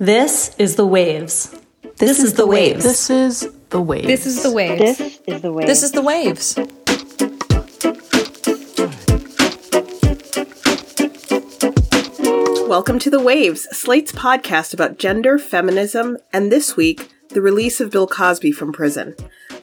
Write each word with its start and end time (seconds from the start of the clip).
This 0.00 0.56
is 0.56 0.76
the 0.76 0.86
waves. 0.86 1.54
This, 1.98 2.20
is, 2.20 2.32
the 2.32 2.46
waves. 2.46 2.84
This 2.84 3.10
is 3.10 3.52
the 3.68 3.82
waves. 3.82 4.06
This 4.06 4.24
is 4.24 4.42
the 4.42 4.50
waves. 4.50 4.96
This 4.96 5.20
is 5.26 5.42
the 5.42 5.52
way. 5.52 5.66
This 5.66 5.82
is 5.82 5.92
the 5.92 6.00
waves. 6.00 6.56
Welcome 12.66 12.98
to 12.98 13.10
The 13.10 13.20
Waves, 13.20 13.68
Slate's 13.76 14.12
podcast 14.12 14.72
about 14.72 14.96
gender, 14.96 15.38
feminism, 15.38 16.16
and 16.32 16.50
this 16.50 16.78
week, 16.78 17.12
the 17.28 17.42
release 17.42 17.78
of 17.78 17.90
Bill 17.90 18.06
Cosby 18.06 18.52
from 18.52 18.72
prison. 18.72 19.14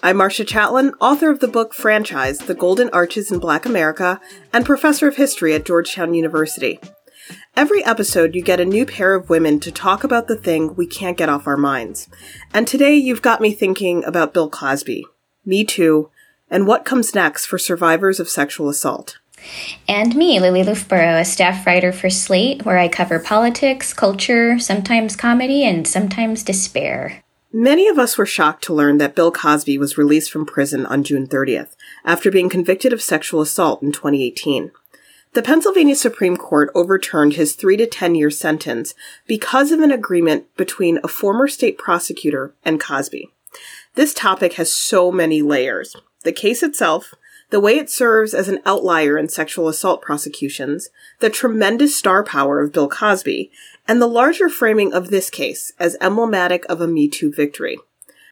I'm 0.04 0.18
Marcia 0.18 0.46
Chatelain, 0.46 0.92
author 1.02 1.32
of 1.32 1.40
the 1.40 1.48
book 1.48 1.74
Franchise 1.74 2.38
The 2.38 2.54
Golden 2.54 2.92
Arches 2.92 3.32
in 3.32 3.40
Black 3.40 3.66
America, 3.66 4.22
and 4.54 4.68
professor 4.68 5.08
of 5.08 5.16
history 5.16 5.56
at 5.56 5.66
Georgetown 5.66 6.14
University. 6.14 6.80
Every 7.56 7.84
episode, 7.84 8.36
you 8.36 8.42
get 8.42 8.60
a 8.60 8.66
new 8.66 8.86
pair 8.86 9.16
of 9.16 9.30
women 9.30 9.60
to 9.62 9.72
talk 9.72 10.04
about 10.04 10.28
the 10.28 10.36
thing 10.36 10.76
we 10.76 10.86
can't 10.86 11.18
get 11.18 11.30
off 11.30 11.48
our 11.48 11.58
minds. 11.58 12.08
And 12.54 12.68
today, 12.68 12.96
you've 12.96 13.22
got 13.22 13.42
me 13.42 13.52
thinking 13.52 14.04
about 14.06 14.34
Bill 14.34 14.50
Cosby, 14.50 15.06
Me 15.46 15.64
Too, 15.64 16.10
and 16.50 16.68
what 16.68 16.86
comes 16.86 17.16
next 17.16 17.46
for 17.46 17.58
survivors 17.58 18.20
of 18.20 18.30
sexual 18.30 18.70
assault. 18.70 19.20
And 19.88 20.16
me, 20.16 20.40
Lili 20.40 20.64
Loofbourow, 20.64 21.20
a 21.20 21.26
staff 21.26 21.66
writer 21.66 21.92
for 21.92 22.10
Slate, 22.10 22.66
where 22.66 22.78
I 22.78 22.88
cover 22.88 23.20
politics, 23.20 23.94
culture, 23.94 24.60
sometimes 24.60 25.16
comedy, 25.16 25.64
and 25.64 25.88
sometimes 25.88 26.44
despair. 26.44 27.24
Many 27.54 27.88
of 27.88 27.98
us 27.98 28.18
were 28.18 28.26
shocked 28.26 28.64
to 28.66 28.74
learn 28.74 28.98
that 28.98 29.16
Bill 29.16 29.32
Cosby 29.32 29.78
was 29.78 29.98
released 29.98 30.32
from 30.32 30.46
prison 30.46 30.86
on 30.86 31.04
June 31.04 31.28
30th 31.28 31.76
after 32.04 32.30
being 32.30 32.50
convicted 32.50 32.92
of 32.92 33.02
sexual 33.02 33.42
assault 33.42 33.82
in 33.82 33.92
2018. 33.92 34.72
The 35.34 35.42
Pennsylvania 35.42 35.96
Supreme 35.96 36.38
Court 36.38 36.72
overturned 36.74 37.34
his 37.34 37.54
three 37.54 37.78
to 37.78 37.86
10 37.86 38.16
year 38.16 38.32
sentence 38.32 38.96
because 39.28 39.72
of 39.72 39.82
an 39.82 39.92
agreement 39.92 40.46
between 40.56 41.00
a 41.04 41.08
former 41.08 41.48
state 41.48 41.78
prosecutor 41.78 42.54
and 42.66 42.80
Cosby. 42.80 43.30
This 43.96 44.14
topic 44.14 44.54
has 44.54 44.72
so 44.72 45.12
many 45.12 45.42
layers. 45.42 45.96
The 46.24 46.32
case 46.32 46.64
itself, 46.64 47.14
the 47.50 47.60
way 47.60 47.78
it 47.78 47.90
serves 47.90 48.34
as 48.34 48.50
an 48.50 48.60
outlier 48.66 49.18
in 49.18 49.30
sexual 49.30 49.68
assault 49.68 50.02
prosecutions, 50.02 50.90
the 51.20 51.30
tremendous 51.30 51.96
star 51.96 52.24
power 52.24 52.60
of 52.60 52.74
Bill 52.74 52.90
Cosby, 52.90 53.52
and 53.88 54.02
the 54.02 54.08
larger 54.08 54.50
framing 54.50 54.94
of 54.94 55.10
this 55.10 55.30
case 55.30 55.72
as 55.80 55.96
emblematic 56.02 56.66
of 56.66 56.82
a 56.82 56.88
Me 56.88 57.08
Too 57.08 57.32
victory. 57.32 57.78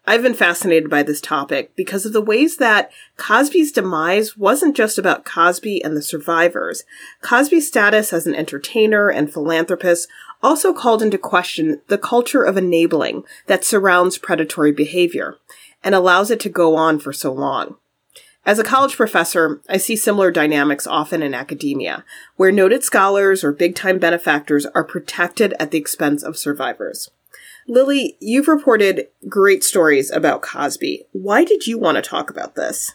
I've 0.08 0.22
been 0.22 0.36
fascinated 0.36 0.90
by 0.90 1.02
this 1.02 1.20
topic 1.20 1.76
because 1.76 2.06
of 2.06 2.14
the 2.14 2.22
ways 2.22 2.58
that 2.58 2.92
Cosby's 3.18 3.72
demise 3.72 4.38
wasn't 4.38 4.76
just 4.76 5.00
about 5.00 5.26
Cosby 5.26 5.84
and 5.84 5.98
the 5.98 6.02
survivors. 6.02 6.84
Cosby's 7.22 7.68
status 7.68 8.14
as 8.14 8.28
an 8.28 8.36
entertainer 8.36 9.10
and 9.10 9.34
philanthropist 9.34 10.08
also 10.44 10.74
called 10.74 11.02
into 11.02 11.18
question 11.18 11.82
the 11.88 11.98
culture 11.98 12.44
of 12.44 12.56
enabling 12.56 13.24
that 13.48 13.64
surrounds 13.64 14.20
predatory 14.20 14.72
behavior 14.72 15.38
and 15.84 15.96
allows 15.96 16.30
it 16.30 16.40
to 16.42 16.50
go 16.50 16.76
on 16.76 17.00
for 17.00 17.12
so 17.12 17.34
long. 17.34 17.78
As 18.46 18.60
a 18.60 18.64
college 18.64 18.96
professor, 18.96 19.60
I 19.68 19.78
see 19.78 19.96
similar 19.96 20.30
dynamics 20.30 20.86
often 20.86 21.24
in 21.24 21.34
academia, 21.34 22.06
where 22.36 22.52
noted 22.52 22.84
scholars 22.84 23.44
or 23.44 23.52
big 23.52 23.74
time 23.74 23.98
benefactors 23.98 24.68
are 24.68 24.84
protected 24.84 25.56
at 25.60 25.72
the 25.72 25.80
expense 25.80 26.22
of 26.22 26.38
survivors. 26.38 27.10
Lili, 27.68 28.16
you've 28.20 28.48
reported 28.48 29.08
great 29.28 29.64
stories 29.64 30.12
about 30.12 30.44
Cosby. 30.44 31.08
Why 31.14 31.44
did 31.44 31.66
you 31.66 31.80
want 31.80 31.96
to 31.96 32.02
talk 32.02 32.30
about 32.30 32.54
this? 32.54 32.92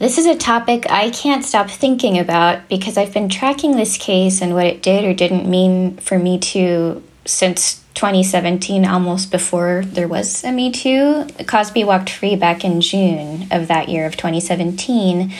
This 0.00 0.18
is 0.18 0.26
a 0.26 0.34
topic 0.34 0.90
I 0.90 1.10
can't 1.10 1.44
stop 1.44 1.70
thinking 1.70 2.18
about 2.18 2.68
because 2.68 2.98
I've 2.98 3.14
been 3.14 3.28
tracking 3.28 3.76
this 3.76 3.96
case 3.96 4.42
and 4.42 4.54
what 4.54 4.66
it 4.66 4.82
did 4.82 5.04
or 5.04 5.14
didn't 5.14 5.48
mean 5.48 5.98
for 5.98 6.18
Me 6.18 6.38
Too 6.38 7.02
since 7.26 7.84
2017, 7.94 8.84
almost 8.84 9.30
before 9.30 9.84
there 9.86 10.08
was 10.08 10.42
a 10.42 10.50
Me 10.50 10.72
Too. 10.72 11.26
Cosby 11.46 11.84
walked 11.84 12.10
free 12.10 12.34
back 12.34 12.64
in 12.64 12.80
June 12.80 13.46
of 13.52 13.68
that 13.68 13.88
year 13.88 14.04
of 14.04 14.16
2017 14.16 15.32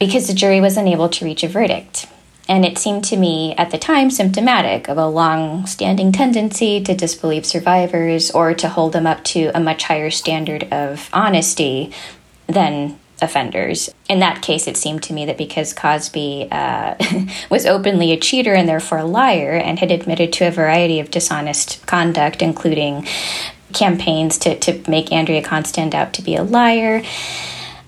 because 0.00 0.26
the 0.26 0.34
jury 0.34 0.60
was 0.60 0.76
unable 0.76 1.08
to 1.10 1.24
reach 1.24 1.44
a 1.44 1.48
verdict. 1.48 2.08
And 2.50 2.64
it 2.64 2.78
seemed 2.78 3.04
to 3.04 3.16
me 3.16 3.54
at 3.54 3.70
the 3.70 3.78
time 3.78 4.10
symptomatic 4.10 4.88
of 4.88 4.98
a 4.98 5.06
long 5.06 5.66
standing 5.66 6.10
tendency 6.10 6.80
to 6.82 6.96
disbelieve 6.96 7.46
survivors 7.46 8.32
or 8.32 8.54
to 8.54 8.68
hold 8.68 8.92
them 8.92 9.06
up 9.06 9.22
to 9.26 9.52
a 9.54 9.60
much 9.60 9.84
higher 9.84 10.10
standard 10.10 10.64
of 10.72 11.08
honesty 11.12 11.92
than 12.48 12.98
offenders. 13.22 13.94
In 14.08 14.18
that 14.18 14.42
case, 14.42 14.66
it 14.66 14.76
seemed 14.76 15.04
to 15.04 15.12
me 15.12 15.26
that 15.26 15.38
because 15.38 15.72
Cosby 15.72 16.48
uh, 16.50 16.96
was 17.50 17.66
openly 17.66 18.10
a 18.10 18.18
cheater 18.18 18.54
and 18.54 18.68
therefore 18.68 18.98
a 18.98 19.04
liar 19.04 19.52
and 19.52 19.78
had 19.78 19.92
admitted 19.92 20.32
to 20.32 20.48
a 20.48 20.50
variety 20.50 20.98
of 20.98 21.12
dishonest 21.12 21.86
conduct, 21.86 22.42
including 22.42 23.06
campaigns 23.72 24.36
to, 24.38 24.58
to 24.58 24.82
make 24.90 25.12
Andrea 25.12 25.40
Constand 25.40 25.94
out 25.94 26.12
to 26.14 26.22
be 26.22 26.34
a 26.34 26.42
liar. 26.42 27.04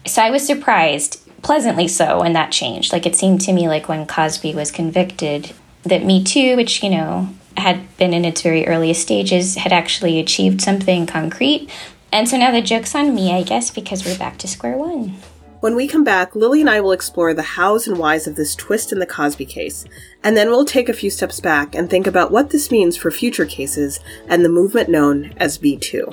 So 0.07 0.23
I 0.23 0.31
was 0.31 0.47
surprised 0.47 1.22
pleasantly 1.43 1.89
so 1.89 2.21
when 2.21 2.33
that 2.33 2.53
changed. 2.53 2.93
Like 2.93 3.07
it 3.07 3.17
seemed 3.17 3.41
to 3.43 3.53
me 3.53 3.69
like 3.69 3.89
when 3.89 4.07
Cosby 4.07 4.55
was 4.55 4.71
convicted, 4.71 5.53
that 5.83 6.05
Me 6.05 6.23
Too, 6.23 6.57
which, 6.57 6.83
you 6.83 6.91
know, 6.91 7.29
had 7.57 7.97
been 7.97 8.15
in 8.15 8.25
its 8.25 8.43
very 8.43 8.67
earliest 8.67 9.03
stages, 9.03 9.57
had 9.57 9.73
actually 9.73 10.19
achieved 10.19 10.61
something 10.61 11.07
concrete. 11.07 11.69
And 12.13 12.29
so 12.29 12.37
now 12.37 12.51
the 12.51 12.63
joke's 12.63 12.95
on 12.95 13.15
me, 13.15 13.33
I 13.33 13.43
guess, 13.43 13.71
because 13.71 14.05
we're 14.05 14.19
back 14.19 14.39
to 14.39 14.49
square 14.49 14.77
one. 14.77 15.17
When 15.61 15.77
we 15.77 15.87
come 15.87 16.03
back, 16.03 16.35
Lili 16.35 16.61
and 16.61 16.69
I 16.69 16.81
will 16.81 16.91
explore 16.91 17.33
the 17.35 17.43
hows 17.43 17.87
and 17.87 17.97
whys 17.97 18.27
of 18.27 18.35
this 18.35 18.57
twist 18.57 18.93
in 18.93 18.99
the 18.99 19.07
Cosby 19.07 19.47
case, 19.47 19.85
and 20.25 20.37
then 20.37 20.51
we'll 20.51 20.65
take 20.65 20.89
a 20.89 20.93
few 20.93 21.09
steps 21.09 21.39
back 21.39 21.75
and 21.75 21.89
think 21.89 22.07
about 22.09 22.33
what 22.33 22.51
this 22.51 22.73
means 22.73 22.97
for 22.97 23.13
future 23.13 23.47
cases 23.47 24.01
and 24.27 24.45
the 24.45 24.49
movement 24.49 24.89
known 24.89 25.33
as 25.37 25.63
Me 25.63 25.77
Too. 25.77 26.13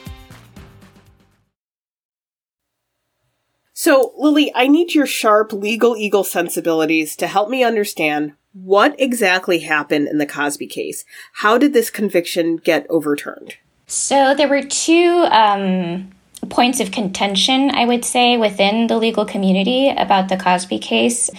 So, 3.83 4.13
Lili, 4.15 4.51
I 4.53 4.67
need 4.67 4.93
your 4.93 5.07
sharp 5.07 5.51
legal 5.51 5.97
eagle 5.97 6.23
sensibilities 6.23 7.15
to 7.15 7.25
help 7.25 7.49
me 7.49 7.63
understand 7.63 8.33
what 8.53 8.93
exactly 8.99 9.61
happened 9.61 10.07
in 10.07 10.19
the 10.19 10.27
Cosby 10.27 10.67
case. 10.67 11.03
How 11.33 11.57
did 11.57 11.73
this 11.73 11.89
conviction 11.89 12.57
get 12.57 12.85
overturned? 12.91 13.55
So 13.87 14.35
there 14.35 14.47
were 14.47 14.61
two 14.61 15.25
um, 15.31 16.11
points 16.47 16.79
of 16.79 16.91
contention, 16.91 17.71
I 17.71 17.85
would 17.85 18.05
say, 18.05 18.37
within 18.37 18.85
the 18.85 18.97
legal 18.97 19.25
community 19.25 19.89
about 19.89 20.29
the 20.29 20.37
Cosby 20.37 20.77
case 20.77 21.31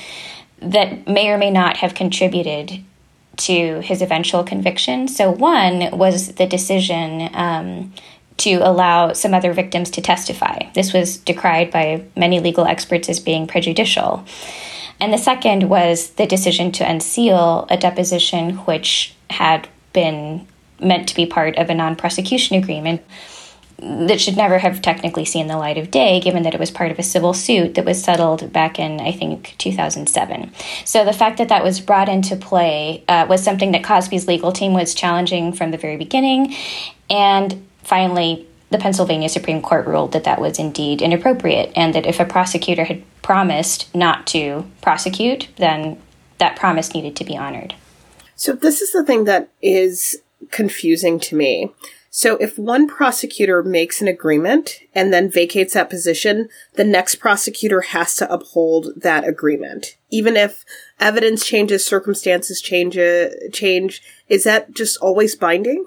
that 0.59 1.07
may 1.07 1.29
or 1.29 1.39
may 1.39 1.53
not 1.53 1.77
have 1.77 1.95
contributed 1.95 2.83
to 3.37 3.81
his 3.83 4.03
eventual 4.03 4.43
conviction. 4.43 5.07
So 5.07 5.31
one 5.31 5.97
was 5.97 6.33
the 6.35 6.47
decision 6.49 7.31
um, 7.35 7.93
to 8.39 8.55
allow 8.57 9.13
some 9.13 9.35
other 9.35 9.53
victims 9.53 9.91
to 9.91 10.01
testify. 10.01 10.71
This 10.75 10.93
was 10.93 11.19
decried 11.19 11.71
by 11.71 12.05
many 12.17 12.41
legal 12.41 12.65
experts 12.65 13.09
as 13.09 13.21
being 13.21 13.47
prejudicial. 13.47 14.25
And 15.01 15.13
the 15.13 15.19
second 15.19 15.69
was 15.69 16.11
the 16.11 16.27
decision 16.27 16.73
to 16.73 16.89
unseal 16.89 17.67
a 17.69 17.77
deposition 17.77 18.57
which 18.59 19.15
had 19.31 19.69
been 19.93 20.47
meant 20.81 21.09
to 21.09 21.15
be 21.15 21.27
part 21.27 21.57
of 21.57 21.71
a 21.71 21.75
non 21.75 21.97
prosecution 21.97 22.57
agreement 22.57 23.03
that 23.83 24.21
should 24.21 24.37
never 24.37 24.59
have 24.59 24.81
technically 24.81 25.25
seen 25.25 25.49
the 25.49 25.57
light 25.57 25.77
of 25.77 25.91
day, 25.91 26.21
given 26.21 26.45
that 26.45 26.55
it 26.55 26.61
was 26.61 26.71
part 26.71 26.93
of 26.93 26.99
a 26.99 27.03
civil 27.03 27.35
suit 27.35 27.75
that 27.75 27.85
was 27.85 28.03
settled 28.03 28.53
back 28.53 28.79
in, 28.79 29.01
I 29.01 29.11
think, 29.11 29.57
2007. 29.59 30.53
So 30.85 31.05
the 31.05 31.13
fact 31.13 31.39
that 31.39 31.49
that 31.49 31.65
was 31.65 31.81
brought 31.81 32.09
into 32.09 32.37
play 32.37 33.03
uh, 33.09 33.27
was 33.29 33.43
something 33.43 33.73
that 33.73 33.83
Cosby's 33.83 34.29
legal 34.29 34.53
team 34.53 34.73
was 34.73 34.95
challenging 34.95 35.53
from 35.53 35.73
the 35.73 35.79
very 35.79 35.97
beginning. 35.97 36.55
And 37.11 37.67
finally, 37.83 38.47
the 38.71 38.79
Pennsylvania 38.79 39.29
Supreme 39.29 39.61
Court 39.61 39.87
ruled 39.87 40.13
that 40.13 40.25
that 40.25 40.41
was 40.41 40.59
indeed 40.59 41.03
inappropriate 41.03 41.73
and 41.77 41.95
that 41.95 42.07
if 42.07 42.19
a 42.19 42.25
prosecutor 42.25 42.85
had 42.85 43.03
promised 43.21 43.95
not 43.95 44.27
to 44.29 44.65
prosecute, 44.81 45.49
then 45.57 46.01
that 46.39 46.57
promise 46.57 46.95
needed 46.95 47.15
to 47.17 47.25
be 47.25 47.37
honored. 47.37 47.75
So, 48.35 48.55
this 48.55 48.81
is 48.81 48.93
the 48.93 49.05
thing 49.05 49.25
that 49.25 49.51
is 49.61 50.23
confusing 50.51 51.21
to 51.21 51.37
me. 51.37 51.73
So 52.15 52.37
if 52.37 52.59
one 52.59 52.89
prosecutor 52.89 53.63
makes 53.63 54.03
an 54.03 54.07
agreement 54.07 54.81
and 54.95 55.15
then 55.15 55.31
vacates 55.31 55.73
that 55.73 55.89
position, 55.89 56.51
the 56.75 56.85
next 56.85 57.15
prosecutor 57.15 57.81
has 57.81 58.15
to 58.17 58.31
uphold 58.31 58.89
that 58.97 59.27
agreement. 59.27 59.97
Even 60.11 60.37
if 60.37 60.63
evidence 61.01 61.47
changes, 61.47 61.87
circumstances 61.87 62.61
change, 62.61 62.99
change, 63.51 64.03
is 64.29 64.45
that 64.45 64.75
just 64.75 64.99
always 64.99 65.35
binding? 65.35 65.87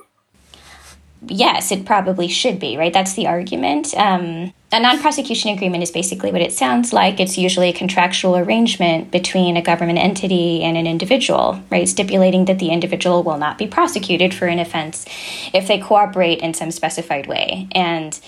Yes, 1.27 1.71
it 1.71 1.85
probably 1.85 2.27
should 2.27 2.59
be, 2.59 2.77
right? 2.77 2.93
That's 2.93 3.13
the 3.13 3.27
argument. 3.27 3.93
Um, 3.95 4.53
a 4.71 4.79
non 4.79 4.99
prosecution 4.99 5.51
agreement 5.51 5.83
is 5.83 5.91
basically 5.91 6.31
what 6.31 6.41
it 6.41 6.51
sounds 6.51 6.91
like. 6.91 7.19
It's 7.19 7.37
usually 7.37 7.69
a 7.69 7.73
contractual 7.73 8.35
arrangement 8.35 9.11
between 9.11 9.55
a 9.55 9.61
government 9.61 9.99
entity 9.99 10.63
and 10.63 10.77
an 10.77 10.87
individual, 10.87 11.61
right? 11.69 11.87
Stipulating 11.87 12.45
that 12.45 12.59
the 12.59 12.69
individual 12.69 13.23
will 13.23 13.37
not 13.37 13.57
be 13.57 13.67
prosecuted 13.67 14.33
for 14.33 14.47
an 14.47 14.59
offense 14.59 15.05
if 15.53 15.67
they 15.67 15.79
cooperate 15.79 16.39
in 16.39 16.53
some 16.53 16.71
specified 16.71 17.27
way. 17.27 17.67
And 17.71 18.19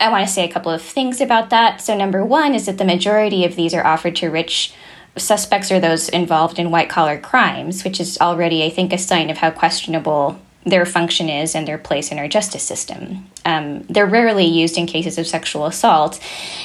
I 0.00 0.08
want 0.08 0.26
to 0.26 0.32
say 0.32 0.48
a 0.48 0.52
couple 0.52 0.72
of 0.72 0.82
things 0.82 1.20
about 1.20 1.50
that. 1.50 1.80
So, 1.80 1.96
number 1.96 2.24
one 2.24 2.54
is 2.54 2.66
that 2.66 2.78
the 2.78 2.84
majority 2.84 3.44
of 3.44 3.56
these 3.56 3.74
are 3.74 3.86
offered 3.86 4.16
to 4.16 4.30
rich 4.30 4.72
suspects 5.16 5.72
or 5.72 5.80
those 5.80 6.08
involved 6.08 6.58
in 6.58 6.70
white 6.70 6.88
collar 6.88 7.18
crimes, 7.18 7.84
which 7.84 8.00
is 8.00 8.18
already, 8.20 8.64
I 8.64 8.70
think, 8.70 8.92
a 8.92 8.98
sign 8.98 9.30
of 9.30 9.38
how 9.38 9.50
questionable 9.50 10.38
their 10.66 10.84
function 10.84 11.28
is 11.28 11.54
and 11.54 11.66
their 11.66 11.78
place 11.78 12.10
in 12.10 12.18
our 12.18 12.26
justice 12.26 12.64
system. 12.64 13.24
Um, 13.44 13.84
they're 13.84 14.04
rarely 14.04 14.44
used 14.44 14.76
in 14.76 14.86
cases 14.86 15.16
of 15.16 15.26
sexual 15.26 15.64
assault, 15.64 16.20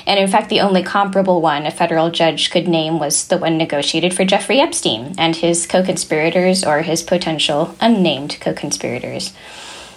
and 0.07 0.19
in 0.19 0.27
fact, 0.27 0.49
the 0.49 0.59
only 0.59 0.81
comparable 0.81 1.39
one 1.39 1.67
a 1.67 1.71
federal 1.71 2.09
judge 2.09 2.49
could 2.49 2.67
name 2.67 2.99
was 2.99 3.27
the 3.27 3.37
one 3.37 3.57
negotiated 3.57 4.13
for 4.13 4.25
Jeffrey 4.25 4.59
Epstein 4.59 5.13
and 5.17 5.35
his 5.35 5.67
co 5.67 5.83
conspirators 5.83 6.63
or 6.63 6.81
his 6.81 7.03
potential 7.03 7.75
unnamed 7.79 8.37
co 8.41 8.53
conspirators. 8.53 9.33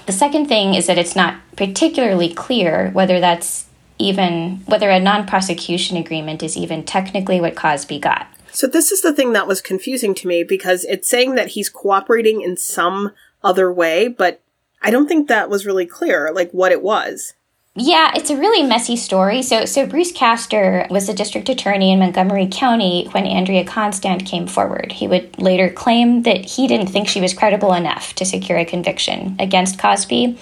The 0.06 0.12
second 0.12 0.46
thing 0.46 0.74
is 0.74 0.86
that 0.86 0.98
it's 0.98 1.16
not 1.16 1.40
particularly 1.56 2.32
clear 2.32 2.90
whether 2.90 3.20
that's 3.20 3.64
even 3.98 4.56
whether 4.66 4.90
a 4.90 5.00
non 5.00 5.26
prosecution 5.26 5.96
agreement 5.96 6.42
is 6.42 6.56
even 6.56 6.84
technically 6.84 7.40
what 7.40 7.56
Cosby 7.56 7.98
got. 7.98 8.26
So 8.52 8.68
this 8.68 8.92
is 8.92 9.02
the 9.02 9.12
thing 9.12 9.32
that 9.32 9.48
was 9.48 9.60
confusing 9.60 10.14
to 10.14 10.28
me 10.28 10.44
because 10.44 10.84
it's 10.84 11.08
saying 11.08 11.34
that 11.34 11.48
he's 11.48 11.68
cooperating 11.68 12.40
in 12.40 12.56
some 12.56 13.10
other 13.44 13.72
way, 13.72 14.08
but 14.08 14.40
I 14.82 14.90
don't 14.90 15.06
think 15.06 15.28
that 15.28 15.48
was 15.48 15.66
really 15.66 15.86
clear, 15.86 16.32
like 16.32 16.50
what 16.50 16.72
it 16.72 16.82
was. 16.82 17.34
Yeah, 17.76 18.12
it's 18.14 18.30
a 18.30 18.36
really 18.36 18.62
messy 18.62 18.96
story. 18.96 19.42
So, 19.42 19.64
so 19.64 19.84
Bruce 19.84 20.12
Castor 20.12 20.86
was 20.90 21.08
the 21.08 21.14
district 21.14 21.48
attorney 21.48 21.92
in 21.92 21.98
Montgomery 21.98 22.48
County 22.50 23.08
when 23.10 23.26
Andrea 23.26 23.64
Constand 23.64 24.26
came 24.26 24.46
forward. 24.46 24.92
He 24.92 25.08
would 25.08 25.40
later 25.40 25.68
claim 25.70 26.22
that 26.22 26.44
he 26.44 26.68
didn't 26.68 26.86
think 26.86 27.08
she 27.08 27.20
was 27.20 27.34
credible 27.34 27.74
enough 27.74 28.14
to 28.14 28.24
secure 28.24 28.58
a 28.58 28.64
conviction 28.64 29.34
against 29.40 29.78
Cosby. 29.78 30.38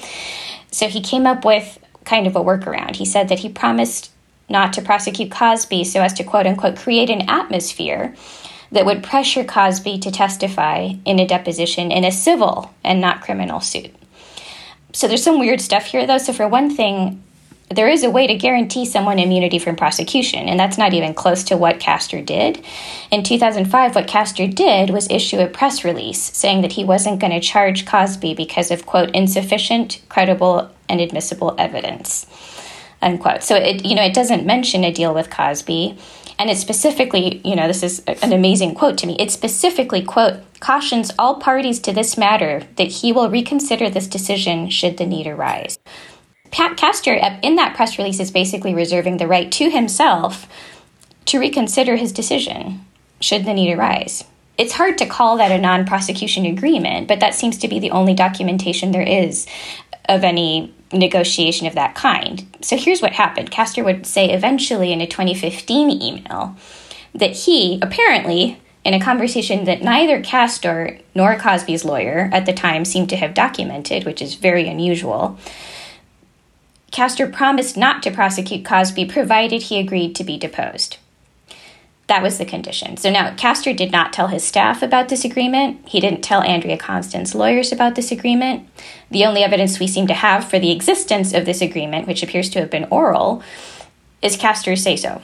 So 0.70 0.88
he 0.88 1.00
came 1.00 1.26
up 1.26 1.44
with 1.44 1.78
kind 2.05 2.26
of 2.26 2.37
a 2.37 2.40
workaround. 2.40 2.96
He 2.96 3.06
said 3.06 3.31
that 3.31 3.38
he 3.38 3.48
promised 3.48 4.10
not 4.50 4.75
to 4.75 4.82
prosecute 4.82 5.31
Cosby 5.31 5.84
so 5.84 6.02
as 6.02 6.12
to 6.14 6.25
quote 6.25 6.46
unquote 6.46 6.76
create 6.76 7.08
an 7.08 7.31
atmosphere 7.31 8.14
that 8.72 8.86
would 8.86 9.02
pressure 9.02 9.44
Cosby 9.44 9.98
to 10.00 10.10
testify 10.10 10.94
in 11.04 11.19
a 11.19 11.26
deposition 11.26 11.92
in 11.92 12.04
a 12.04 12.10
civil 12.10 12.74
and 12.82 13.00
not 13.00 13.22
criminal 13.22 13.60
suit. 13.60 13.94
So 14.92 15.06
there's 15.08 15.22
some 15.22 15.38
weird 15.38 15.60
stuff 15.60 15.84
here, 15.86 16.06
though. 16.06 16.19
So, 16.19 16.32
for 16.32 16.48
one 16.48 16.74
thing, 16.74 17.22
there 17.70 17.88
is 17.88 18.04
a 18.04 18.10
way 18.10 18.26
to 18.26 18.34
guarantee 18.34 18.84
someone 18.84 19.19
immunity 19.19 19.58
from 19.58 19.76
prosecution, 19.76 20.48
and 20.48 20.60
that's 20.60 20.76
not 20.76 20.92
even 20.92 21.14
close 21.14 21.42
to 21.44 21.56
what 21.56 21.80
Castor 21.80 22.20
did. 22.20 22.62
In 23.10 23.22
2005, 23.22 23.94
what 23.94 24.06
Castor 24.06 24.46
did 24.46 24.90
was 24.90 25.10
issue 25.10 25.38
a 25.38 25.46
press 25.46 25.84
release 25.84 26.20
saying 26.20 26.60
that 26.62 26.72
he 26.72 26.84
wasn't 26.84 27.20
going 27.20 27.32
to 27.32 27.40
charge 27.40 27.86
Cosby 27.86 28.34
because 28.34 28.70
of, 28.70 28.84
quote, 28.84 29.10
insufficient, 29.14 30.02
credible, 30.08 30.70
and 30.88 31.00
admissible 31.00 31.54
evidence, 31.58 32.26
unquote. 33.00 33.42
So, 33.42 33.56
it, 33.56 33.84
you 33.84 33.94
know, 33.94 34.04
it 34.04 34.14
doesn't 34.14 34.44
mention 34.44 34.84
a 34.84 34.92
deal 34.92 35.14
with 35.14 35.30
Cosby. 35.30 35.98
And 36.42 36.50
it 36.50 36.58
specifically, 36.58 37.40
you 37.44 37.54
know, 37.54 37.68
this 37.68 37.84
is 37.84 38.00
an 38.20 38.32
amazing 38.32 38.74
quote 38.74 38.98
to 38.98 39.06
me. 39.06 39.14
It 39.20 39.30
specifically, 39.30 40.02
quote, 40.02 40.40
cautions 40.58 41.12
all 41.16 41.36
parties 41.36 41.78
to 41.78 41.92
this 41.92 42.18
matter 42.18 42.64
that 42.78 42.88
he 42.88 43.12
will 43.12 43.30
reconsider 43.30 43.88
this 43.88 44.08
decision 44.08 44.68
should 44.68 44.96
the 44.96 45.06
need 45.06 45.28
arise. 45.28 45.78
Pat 46.50 46.76
Castor, 46.76 47.14
in 47.44 47.54
that 47.54 47.76
press 47.76 47.96
release, 47.96 48.18
is 48.18 48.32
basically 48.32 48.74
reserving 48.74 49.18
the 49.18 49.28
right 49.28 49.52
to 49.52 49.70
himself 49.70 50.48
to 51.26 51.38
reconsider 51.38 51.94
his 51.94 52.10
decision 52.10 52.84
should 53.20 53.44
the 53.44 53.54
need 53.54 53.72
arise. 53.72 54.24
It's 54.58 54.72
hard 54.72 54.98
to 54.98 55.06
call 55.06 55.36
that 55.36 55.52
a 55.52 55.58
non 55.58 55.86
prosecution 55.86 56.44
agreement, 56.44 57.06
but 57.06 57.20
that 57.20 57.36
seems 57.36 57.56
to 57.58 57.68
be 57.68 57.78
the 57.78 57.92
only 57.92 58.14
documentation 58.14 58.90
there 58.90 59.00
is 59.00 59.46
of 60.08 60.24
any 60.24 60.74
negotiation 60.92 61.66
of 61.66 61.74
that 61.74 61.94
kind. 61.94 62.46
So 62.60 62.76
here's 62.76 63.02
what 63.02 63.12
happened 63.12 63.50
Castor 63.50 63.84
would 63.84 64.06
say 64.06 64.30
eventually 64.30 64.92
in 64.92 65.00
a 65.00 65.06
2015 65.06 66.02
email 66.02 66.56
that 67.14 67.36
he 67.36 67.78
apparently, 67.82 68.60
in 68.84 68.94
a 68.94 69.00
conversation 69.00 69.64
that 69.64 69.82
neither 69.82 70.22
Castor 70.22 70.98
nor 71.14 71.36
Cosby's 71.36 71.84
lawyer 71.84 72.30
at 72.32 72.46
the 72.46 72.52
time 72.52 72.84
seemed 72.84 73.10
to 73.10 73.16
have 73.16 73.34
documented, 73.34 74.04
which 74.04 74.22
is 74.22 74.34
very 74.34 74.68
unusual, 74.68 75.38
Castor 76.90 77.26
promised 77.26 77.76
not 77.76 78.02
to 78.02 78.10
prosecute 78.10 78.64
Cosby 78.64 79.06
provided 79.06 79.62
he 79.62 79.78
agreed 79.78 80.14
to 80.14 80.24
be 80.24 80.36
deposed. 80.36 80.98
That 82.12 82.22
was 82.22 82.36
the 82.36 82.44
condition. 82.44 82.98
So 82.98 83.10
now 83.10 83.34
Castor 83.36 83.72
did 83.72 83.90
not 83.90 84.12
tell 84.12 84.28
his 84.28 84.44
staff 84.44 84.82
about 84.82 85.08
this 85.08 85.24
agreement. 85.24 85.88
He 85.88 85.98
didn't 85.98 86.20
tell 86.20 86.42
Andrea 86.42 86.76
Constand's 86.76 87.34
lawyers 87.34 87.72
about 87.72 87.94
this 87.94 88.12
agreement. 88.12 88.68
The 89.10 89.24
only 89.24 89.42
evidence 89.42 89.80
we 89.80 89.86
seem 89.86 90.06
to 90.08 90.12
have 90.12 90.46
for 90.46 90.58
the 90.58 90.72
existence 90.72 91.32
of 91.32 91.46
this 91.46 91.62
agreement, 91.62 92.06
which 92.06 92.22
appears 92.22 92.50
to 92.50 92.60
have 92.60 92.68
been 92.68 92.84
oral, 92.90 93.42
is 94.20 94.36
Castor's 94.36 94.82
say 94.82 94.94
so. 94.94 95.22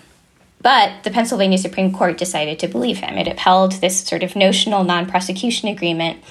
But 0.62 1.04
the 1.04 1.10
Pennsylvania 1.10 1.58
Supreme 1.58 1.92
Court 1.92 2.16
decided 2.16 2.58
to 2.60 2.68
believe 2.68 3.00
him. 3.00 3.18
It 3.18 3.28
upheld 3.28 3.72
this 3.72 4.00
sort 4.00 4.22
of 4.22 4.34
notional 4.34 4.82
non 4.82 5.04
prosecution 5.04 5.68
agreement. 5.68 6.24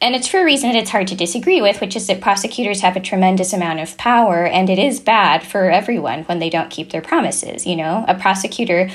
And 0.00 0.14
it's 0.14 0.28
for 0.28 0.40
a 0.40 0.44
reason 0.44 0.70
that 0.70 0.78
it's 0.78 0.90
hard 0.90 1.08
to 1.08 1.16
disagree 1.16 1.60
with, 1.60 1.82
which 1.82 1.96
is 1.96 2.06
that 2.06 2.20
prosecutors 2.22 2.80
have 2.80 2.96
a 2.96 3.00
tremendous 3.00 3.52
amount 3.52 3.80
of 3.80 3.98
power, 3.98 4.46
and 4.46 4.70
it 4.70 4.78
is 4.78 5.00
bad 5.00 5.42
for 5.42 5.70
everyone 5.70 6.22
when 6.24 6.38
they 6.38 6.48
don't 6.48 6.70
keep 6.70 6.92
their 6.92 7.02
promises. 7.02 7.66
You 7.66 7.76
know, 7.76 8.04
a 8.08 8.14
prosecutor 8.14 8.90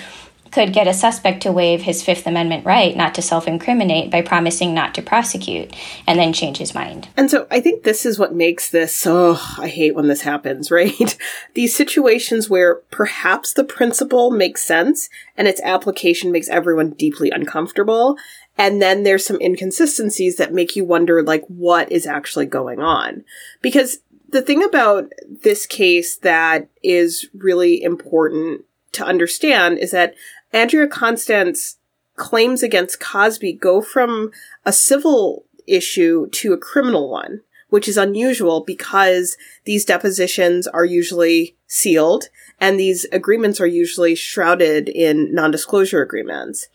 could 0.53 0.71
get 0.71 0.87
a 0.87 0.93
suspect 0.93 1.41
to 1.41 1.51
waive 1.51 1.81
his 1.81 2.03
Fifth 2.03 2.27
Amendment 2.27 2.65
right 2.65 2.95
not 2.95 3.15
to 3.15 3.21
self 3.21 3.47
incriminate 3.47 4.11
by 4.11 4.21
promising 4.21 4.73
not 4.73 4.93
to 4.95 5.01
prosecute 5.01 5.75
and 6.05 6.19
then 6.19 6.31
change 6.31 6.57
his 6.57 6.75
mind. 6.75 7.09
And 7.17 7.29
so 7.29 7.47
I 7.49 7.59
think 7.59 7.83
this 7.83 8.05
is 8.05 8.19
what 8.19 8.35
makes 8.35 8.69
this, 8.69 9.05
oh, 9.07 9.41
I 9.57 9.67
hate 9.67 9.95
when 9.95 10.07
this 10.07 10.21
happens, 10.21 10.69
right? 10.71 11.17
These 11.55 11.75
situations 11.75 12.49
where 12.49 12.75
perhaps 12.91 13.53
the 13.53 13.63
principle 13.63 14.31
makes 14.31 14.63
sense 14.63 15.09
and 15.35 15.47
its 15.47 15.61
application 15.61 16.31
makes 16.31 16.49
everyone 16.49 16.91
deeply 16.91 17.31
uncomfortable. 17.31 18.17
And 18.55 18.79
then 18.79 19.01
there's 19.01 19.25
some 19.25 19.41
inconsistencies 19.41 20.37
that 20.37 20.53
make 20.53 20.75
you 20.75 20.85
wonder, 20.85 21.23
like, 21.23 21.43
what 21.47 21.91
is 21.91 22.05
actually 22.05 22.45
going 22.45 22.79
on? 22.79 23.23
Because 23.63 23.99
the 24.29 24.43
thing 24.43 24.63
about 24.63 25.11
this 25.27 25.65
case 25.65 26.17
that 26.17 26.67
is 26.83 27.27
really 27.33 27.81
important 27.81 28.65
to 28.93 29.05
understand 29.05 29.79
is 29.79 29.91
that 29.91 30.13
Andrea 30.53 30.87
Constand's 30.87 31.77
claims 32.15 32.61
against 32.61 32.99
Cosby 32.99 33.53
go 33.53 33.81
from 33.81 34.31
a 34.65 34.71
civil 34.71 35.45
issue 35.67 36.27
to 36.29 36.53
a 36.53 36.57
criminal 36.57 37.09
one, 37.09 37.41
which 37.73 37.87
is 37.87 37.97
unusual 37.97 38.61
because 38.61 39.35
these 39.63 39.83
depositions 39.83 40.67
are 40.67 40.85
usually 40.85 41.57
sealed 41.65 42.29
and 42.59 42.79
these 42.79 43.07
agreements 43.11 43.59
are 43.59 43.65
usually 43.65 44.13
shrouded 44.13 44.87
in 44.87 45.33
non-disclosure 45.33 45.99
agreements. 45.99 46.67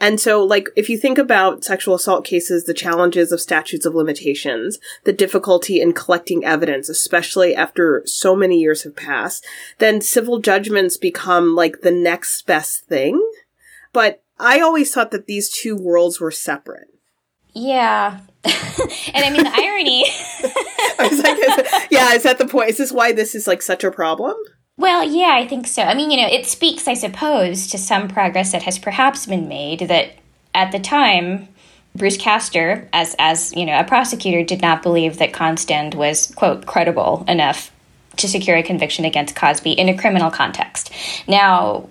And 0.00 0.18
so, 0.18 0.42
like, 0.42 0.70
if 0.74 0.88
you 0.88 0.96
think 0.96 1.18
about 1.18 1.62
sexual 1.62 1.94
assault 1.94 2.24
cases, 2.24 2.64
the 2.64 2.72
challenges 2.72 3.32
of 3.32 3.40
statutes 3.42 3.84
of 3.84 3.94
limitations, 3.94 4.78
the 5.04 5.12
difficulty 5.12 5.78
in 5.78 5.92
collecting 5.92 6.42
evidence, 6.42 6.88
especially 6.88 7.54
after 7.54 8.02
so 8.06 8.34
many 8.34 8.58
years 8.58 8.84
have 8.84 8.96
passed, 8.96 9.44
then 9.76 10.00
civil 10.00 10.40
judgments 10.40 10.96
become 10.96 11.54
like 11.54 11.82
the 11.82 11.92
next 11.92 12.46
best 12.46 12.86
thing. 12.86 13.22
But 13.92 14.22
I 14.38 14.60
always 14.60 14.90
thought 14.90 15.10
that 15.10 15.26
these 15.26 15.50
two 15.50 15.76
worlds 15.76 16.18
were 16.18 16.30
separate. 16.30 16.88
Yeah. 17.56 18.20
and 18.44 19.24
I 19.24 19.30
mean, 19.30 19.42
the 19.42 19.52
irony. 19.52 20.04
I 20.98 21.08
was 21.08 21.18
like, 21.18 21.18
is, 21.18 21.24
yeah, 21.90 22.12
is 22.14 22.22
that 22.22 22.38
the 22.38 22.46
point? 22.46 22.70
Is 22.70 22.78
this 22.78 22.92
why 22.92 23.12
this 23.12 23.34
is 23.34 23.46
like 23.46 23.62
such 23.62 23.84
a 23.84 23.90
problem? 23.90 24.34
Well, 24.78 25.04
yeah, 25.04 25.34
I 25.34 25.46
think 25.46 25.66
so. 25.66 25.82
I 25.82 25.94
mean, 25.94 26.10
you 26.10 26.20
know, 26.20 26.28
it 26.28 26.46
speaks, 26.46 26.86
I 26.86 26.94
suppose, 26.94 27.66
to 27.68 27.78
some 27.78 28.08
progress 28.08 28.52
that 28.52 28.62
has 28.64 28.78
perhaps 28.78 29.24
been 29.26 29.48
made 29.48 29.80
that 29.80 30.16
at 30.54 30.70
the 30.70 30.78
time, 30.78 31.48
Bruce 31.94 32.18
Castor, 32.18 32.88
as 32.92 33.16
as 33.18 33.52
you 33.54 33.64
know, 33.64 33.78
a 33.78 33.84
prosecutor, 33.84 34.42
did 34.44 34.60
not 34.60 34.82
believe 34.82 35.18
that 35.18 35.32
Constand 35.32 35.94
was 35.94 36.32
quote 36.36 36.66
credible 36.66 37.24
enough 37.26 37.70
to 38.16 38.28
secure 38.28 38.56
a 38.56 38.62
conviction 38.62 39.04
against 39.04 39.36
Cosby 39.36 39.72
in 39.72 39.88
a 39.88 39.96
criminal 39.96 40.30
context. 40.30 40.90
Now, 41.26 41.88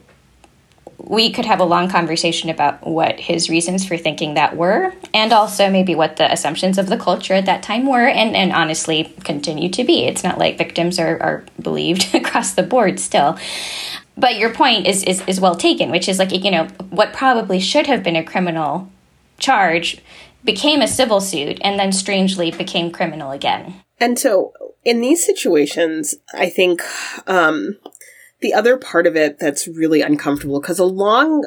we 1.08 1.32
could 1.32 1.46
have 1.46 1.60
a 1.60 1.66
long 1.66 1.90
conversation 1.90 2.50
about 2.50 2.86
what 2.86 3.20
his 3.20 3.50
reasons 3.50 3.86
for 3.86 3.98
thinking 3.98 4.34
that 4.34 4.58
were, 4.58 4.94
and 5.14 5.32
also 5.32 5.70
maybe 5.70 5.94
what 5.94 6.18
the 6.18 6.32
assumptions 6.32 6.78
of 6.78 6.88
the 6.88 6.98
culture 6.98 7.34
at 7.34 7.46
that 7.46 7.64
time 7.64 7.86
were, 7.86 8.08
and, 8.08 8.36
and 8.36 8.52
honestly 8.52 9.14
continue 9.24 9.70
to 9.70 9.84
be. 9.84 10.06
It's 10.06 10.24
not 10.24 10.40
like 10.40 10.58
victims 10.58 11.00
are, 11.00 11.22
are 11.22 11.46
believed 11.62 12.14
across 12.16 12.54
the 12.54 12.64
board 12.64 13.00
still. 13.00 13.38
But 14.18 14.38
your 14.38 14.54
point 14.54 14.88
is, 14.88 15.04
is, 15.04 15.22
is 15.28 15.40
well 15.40 15.56
taken, 15.56 15.92
which 15.92 16.10
is 16.10 16.20
like, 16.20 16.32
you 16.32 16.52
know, 16.52 16.68
what 16.90 17.14
probably 17.14 17.60
should 17.60 17.88
have 17.88 18.02
been 18.02 18.16
a 18.16 18.24
criminal 18.24 18.90
charge 19.38 20.02
became 20.44 20.82
a 20.82 20.88
civil 20.88 21.20
suit 21.20 21.60
and 21.62 21.80
then 21.80 21.92
strangely 21.92 22.52
became 22.52 22.92
criminal 22.92 23.32
again. 23.32 23.82
And 24.00 24.18
so 24.18 24.54
in 24.84 25.02
these 25.02 25.26
situations, 25.26 26.16
I 26.34 26.50
think 26.50 26.82
um, 27.28 27.78
the 28.46 28.54
other 28.54 28.78
part 28.78 29.08
of 29.08 29.16
it 29.16 29.40
that's 29.40 29.68
really 29.68 30.04
uncomfortable 30.04 30.62
because 30.62 30.78
a 30.78 30.86
long 30.86 31.44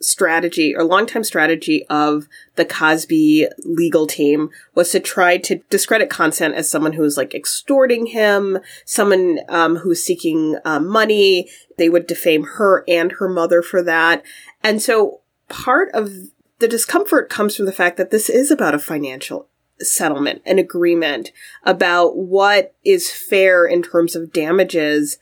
strategy 0.00 0.72
or 0.72 0.84
long-time 0.84 1.24
strategy 1.24 1.84
of 1.90 2.28
the 2.54 2.64
Cosby 2.64 3.48
legal 3.64 4.06
team 4.06 4.50
was 4.72 4.90
to 4.90 5.00
try 5.00 5.36
to 5.38 5.56
discredit 5.68 6.08
Constand 6.08 6.54
as 6.54 6.70
someone 6.70 6.92
who's 6.92 7.16
like 7.16 7.34
extorting 7.34 8.06
him, 8.06 8.60
someone 8.84 9.40
um, 9.48 9.78
who's 9.78 10.00
seeking 10.00 10.56
uh, 10.64 10.78
money. 10.78 11.50
They 11.76 11.88
would 11.88 12.06
defame 12.06 12.44
her 12.44 12.84
and 12.86 13.10
her 13.18 13.28
mother 13.28 13.60
for 13.60 13.82
that. 13.82 14.22
And 14.62 14.80
so 14.80 15.22
part 15.48 15.90
of 15.92 16.12
the 16.60 16.68
discomfort 16.68 17.28
comes 17.28 17.56
from 17.56 17.66
the 17.66 17.72
fact 17.72 17.96
that 17.96 18.12
this 18.12 18.30
is 18.30 18.52
about 18.52 18.76
a 18.76 18.78
financial 18.78 19.48
settlement, 19.80 20.40
an 20.46 20.60
agreement 20.60 21.32
about 21.64 22.16
what 22.16 22.76
is 22.84 23.10
fair 23.10 23.66
in 23.66 23.82
terms 23.82 24.14
of 24.14 24.32
damages 24.32 25.18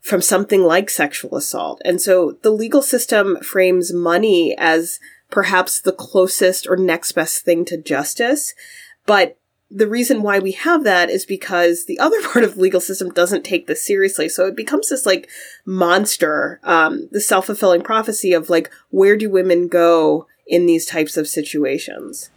from 0.00 0.22
something 0.22 0.62
like 0.62 0.90
sexual 0.90 1.36
assault. 1.36 1.80
And 1.84 2.00
so 2.00 2.38
the 2.42 2.50
legal 2.50 2.82
system 2.82 3.38
frames 3.40 3.92
money 3.92 4.54
as 4.56 5.00
perhaps 5.30 5.80
the 5.80 5.92
closest 5.92 6.66
or 6.66 6.76
next 6.76 7.12
best 7.12 7.44
thing 7.44 7.64
to 7.66 7.76
justice. 7.76 8.54
But 9.06 9.36
the 9.70 9.88
reason 9.88 10.22
why 10.22 10.38
we 10.38 10.52
have 10.52 10.84
that 10.84 11.10
is 11.10 11.26
because 11.26 11.84
the 11.84 11.98
other 11.98 12.20
part 12.28 12.44
of 12.44 12.54
the 12.54 12.60
legal 12.60 12.80
system 12.80 13.10
doesn't 13.10 13.44
take 13.44 13.66
this 13.66 13.84
seriously. 13.84 14.28
So 14.28 14.46
it 14.46 14.56
becomes 14.56 14.88
this 14.88 15.04
like 15.04 15.28
monster, 15.66 16.60
um, 16.62 17.08
the 17.10 17.20
self-fulfilling 17.20 17.82
prophecy 17.82 18.32
of 18.32 18.48
like, 18.48 18.70
where 18.90 19.16
do 19.16 19.28
women 19.28 19.68
go 19.68 20.26
in 20.46 20.66
these 20.66 20.86
types 20.86 21.16
of 21.16 21.28
situations. 21.28 22.30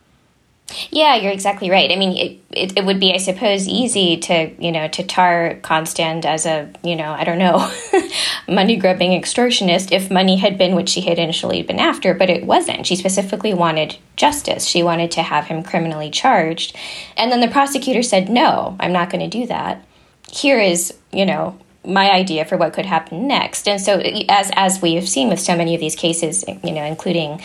Yeah, 0.90 1.16
you're 1.16 1.32
exactly 1.32 1.70
right. 1.70 1.92
I 1.92 1.96
mean, 1.96 2.18
it, 2.18 2.40
it, 2.51 2.78
it, 2.78 2.86
would 2.86 3.00
be, 3.00 3.13
I 3.13 3.18
suppose, 3.18 3.68
easy 3.68 4.18
to, 4.18 4.51
you 4.60 4.72
know, 4.72 4.88
to 4.90 5.04
tar 5.04 5.60
Constand 5.62 6.25
as 6.25 6.46
a, 6.46 6.72
you 6.84 6.96
know, 6.96 7.12
I 7.12 7.24
don't 7.24 7.38
know, 7.38 7.72
money 8.48 8.75
grubbing 8.75 9.12
extortionist 9.12 9.92
if 9.92 10.12
money 10.12 10.38
had 10.38 10.58
been 10.58 10.75
what 10.75 10.90
she 10.90 11.01
had 11.01 11.20
initially 11.20 11.63
been 11.63 11.80
after, 11.80 12.13
but 12.13 12.30
it 12.30 12.46
wasn't. 12.46 12.86
She 12.86 12.96
specifically 12.96 13.54
wanted 13.54 13.98
justice. 14.16 14.66
She 14.66 14.84
wanted 14.84 15.12
to 15.12 15.22
have 15.22 15.46
him 15.46 15.63
criminally 15.63 16.10
charged. 16.10 16.75
And 17.18 17.32
then 17.32 17.42
the 17.42 17.48
prosecutor 17.48 18.04
said, 18.04 18.30
no, 18.30 18.75
I'm 18.80 18.94
not 18.94 19.10
going 19.10 19.30
to 19.30 19.40
do 19.40 19.48
that. 19.48 19.86
Here 20.32 20.60
is, 20.60 20.94
you 21.12 21.25
know, 21.25 21.60
my 21.85 22.11
idea 22.11 22.45
for 22.45 22.57
what 22.57 22.73
could 22.73 22.85
happen 22.85 23.27
next. 23.27 23.67
And 23.67 23.81
so, 23.81 24.00
as 24.29 24.51
as 24.55 24.81
we 24.81 24.95
have 24.95 25.09
seen 25.09 25.29
with 25.29 25.39
so 25.39 25.55
many 25.55 25.73
of 25.73 25.81
these 25.81 25.95
cases, 25.95 26.45
you 26.47 26.71
know, 26.71 26.83
including 26.83 27.41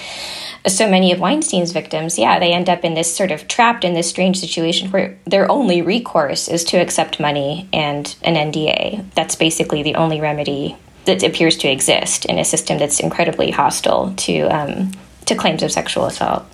so 0.66 0.88
many 0.88 1.12
of 1.12 1.20
Weinstein's 1.20 1.72
victims, 1.72 2.18
yeah, 2.18 2.38
they 2.38 2.52
end 2.52 2.68
up 2.68 2.84
in 2.84 2.94
this 2.94 3.14
sort 3.14 3.30
of 3.30 3.48
trapped 3.48 3.84
in 3.84 3.94
this 3.94 4.08
strange 4.08 4.38
situation 4.38 4.90
where 4.90 5.18
their 5.24 5.50
only 5.50 5.80
recourse 5.80 6.48
is 6.48 6.64
to 6.64 6.76
accept 6.76 7.20
money 7.20 7.68
and 7.72 8.16
an 8.22 8.34
NDA. 8.34 9.12
That's 9.14 9.36
basically 9.36 9.82
the 9.82 9.94
only 9.94 10.20
remedy 10.20 10.76
that 11.06 11.22
appears 11.22 11.56
to 11.58 11.68
exist 11.68 12.24
in 12.24 12.38
a 12.38 12.44
system 12.44 12.78
that's 12.78 13.00
incredibly 13.00 13.50
hostile 13.50 14.12
to 14.16 14.40
um, 14.42 14.92
to 15.24 15.34
claims 15.34 15.62
of 15.62 15.72
sexual 15.72 16.06
assault. 16.06 16.44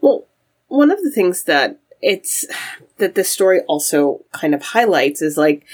Well, 0.00 0.26
one 0.68 0.90
of 0.90 1.02
the 1.02 1.10
things 1.10 1.44
that 1.44 1.78
it's 2.00 2.44
that 2.98 3.14
this 3.14 3.28
story 3.28 3.60
also 3.62 4.24
kind 4.32 4.54
of 4.54 4.62
highlights 4.62 5.22
is 5.22 5.36
like 5.36 5.64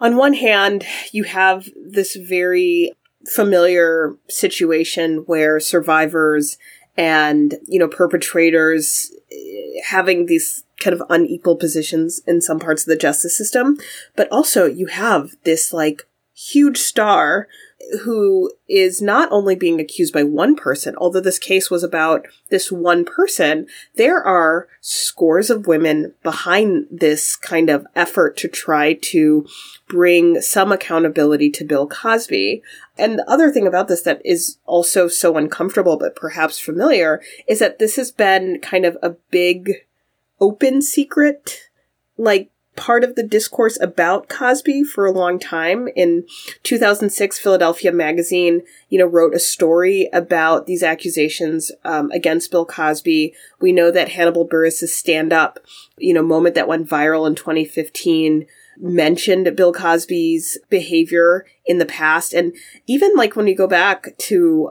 on 0.00 0.16
one 0.16 0.34
hand, 0.34 0.84
you 1.12 1.24
have 1.24 1.68
this 1.76 2.16
very 2.16 2.92
familiar 3.26 4.16
situation 4.28 5.18
where 5.26 5.58
survivors 5.60 6.58
and, 6.96 7.54
you 7.66 7.78
know, 7.78 7.88
perpetrators 7.88 9.12
eh, 9.32 9.80
having 9.84 10.26
these 10.26 10.64
kind 10.80 10.94
of 10.94 11.02
unequal 11.08 11.56
positions 11.56 12.20
in 12.26 12.40
some 12.40 12.58
parts 12.58 12.82
of 12.82 12.86
the 12.86 12.96
justice 12.96 13.36
system. 13.36 13.78
But 14.16 14.30
also 14.30 14.66
you 14.66 14.86
have 14.86 15.30
this 15.44 15.72
like 15.72 16.02
huge 16.34 16.78
star 16.78 17.48
who 18.02 18.52
is 18.68 19.02
not 19.02 19.30
only 19.30 19.54
being 19.54 19.80
accused 19.80 20.12
by 20.12 20.22
one 20.22 20.56
person, 20.56 20.94
although 20.96 21.20
this 21.20 21.38
case 21.38 21.70
was 21.70 21.82
about 21.82 22.26
this 22.48 22.72
one 22.72 23.04
person, 23.04 23.66
there 23.96 24.22
are 24.22 24.68
scores 24.80 25.50
of 25.50 25.66
women 25.66 26.14
behind 26.22 26.86
this 26.90 27.36
kind 27.36 27.70
of 27.70 27.86
effort 27.94 28.36
to 28.38 28.48
try 28.48 28.94
to 28.94 29.46
bring 29.88 30.40
some 30.40 30.72
accountability 30.72 31.50
to 31.50 31.64
Bill 31.64 31.86
Cosby. 31.86 32.62
And 32.96 33.18
the 33.18 33.30
other 33.30 33.50
thing 33.50 33.66
about 33.66 33.88
this 33.88 34.02
that 34.02 34.20
is 34.24 34.58
also 34.64 35.08
so 35.08 35.36
uncomfortable, 35.36 35.96
but 35.96 36.16
perhaps 36.16 36.58
familiar, 36.58 37.20
is 37.46 37.58
that 37.58 37.78
this 37.78 37.96
has 37.96 38.10
been 38.10 38.60
kind 38.60 38.84
of 38.84 38.96
a 39.02 39.10
big 39.30 39.86
open 40.40 40.82
secret. 40.82 41.70
Like 42.16 42.50
part 42.76 43.04
of 43.04 43.14
the 43.14 43.22
discourse 43.22 43.78
about 43.80 44.28
Cosby 44.28 44.84
for 44.84 45.06
a 45.06 45.12
long 45.12 45.38
time. 45.38 45.88
In 45.94 46.26
2006, 46.62 47.38
Philadelphia 47.38 47.92
Magazine, 47.92 48.62
you 48.88 48.98
know, 48.98 49.06
wrote 49.06 49.34
a 49.34 49.38
story 49.38 50.08
about 50.12 50.66
these 50.66 50.82
accusations 50.82 51.70
um, 51.84 52.10
against 52.10 52.50
Bill 52.50 52.66
Cosby. 52.66 53.34
We 53.60 53.72
know 53.72 53.90
that 53.90 54.10
Hannibal 54.10 54.44
Buress's 54.44 54.94
stand-up, 54.94 55.58
you 55.98 56.14
know, 56.14 56.22
moment 56.22 56.54
that 56.54 56.68
went 56.68 56.88
viral 56.88 57.26
in 57.26 57.34
2015 57.34 58.46
mentioned 58.78 59.54
Bill 59.56 59.72
Cosby's 59.72 60.58
behavior 60.68 61.46
in 61.64 61.78
the 61.78 61.86
past. 61.86 62.32
And 62.34 62.54
even 62.86 63.14
like 63.14 63.36
when 63.36 63.46
you 63.46 63.56
go 63.56 63.68
back 63.68 64.16
to 64.18 64.70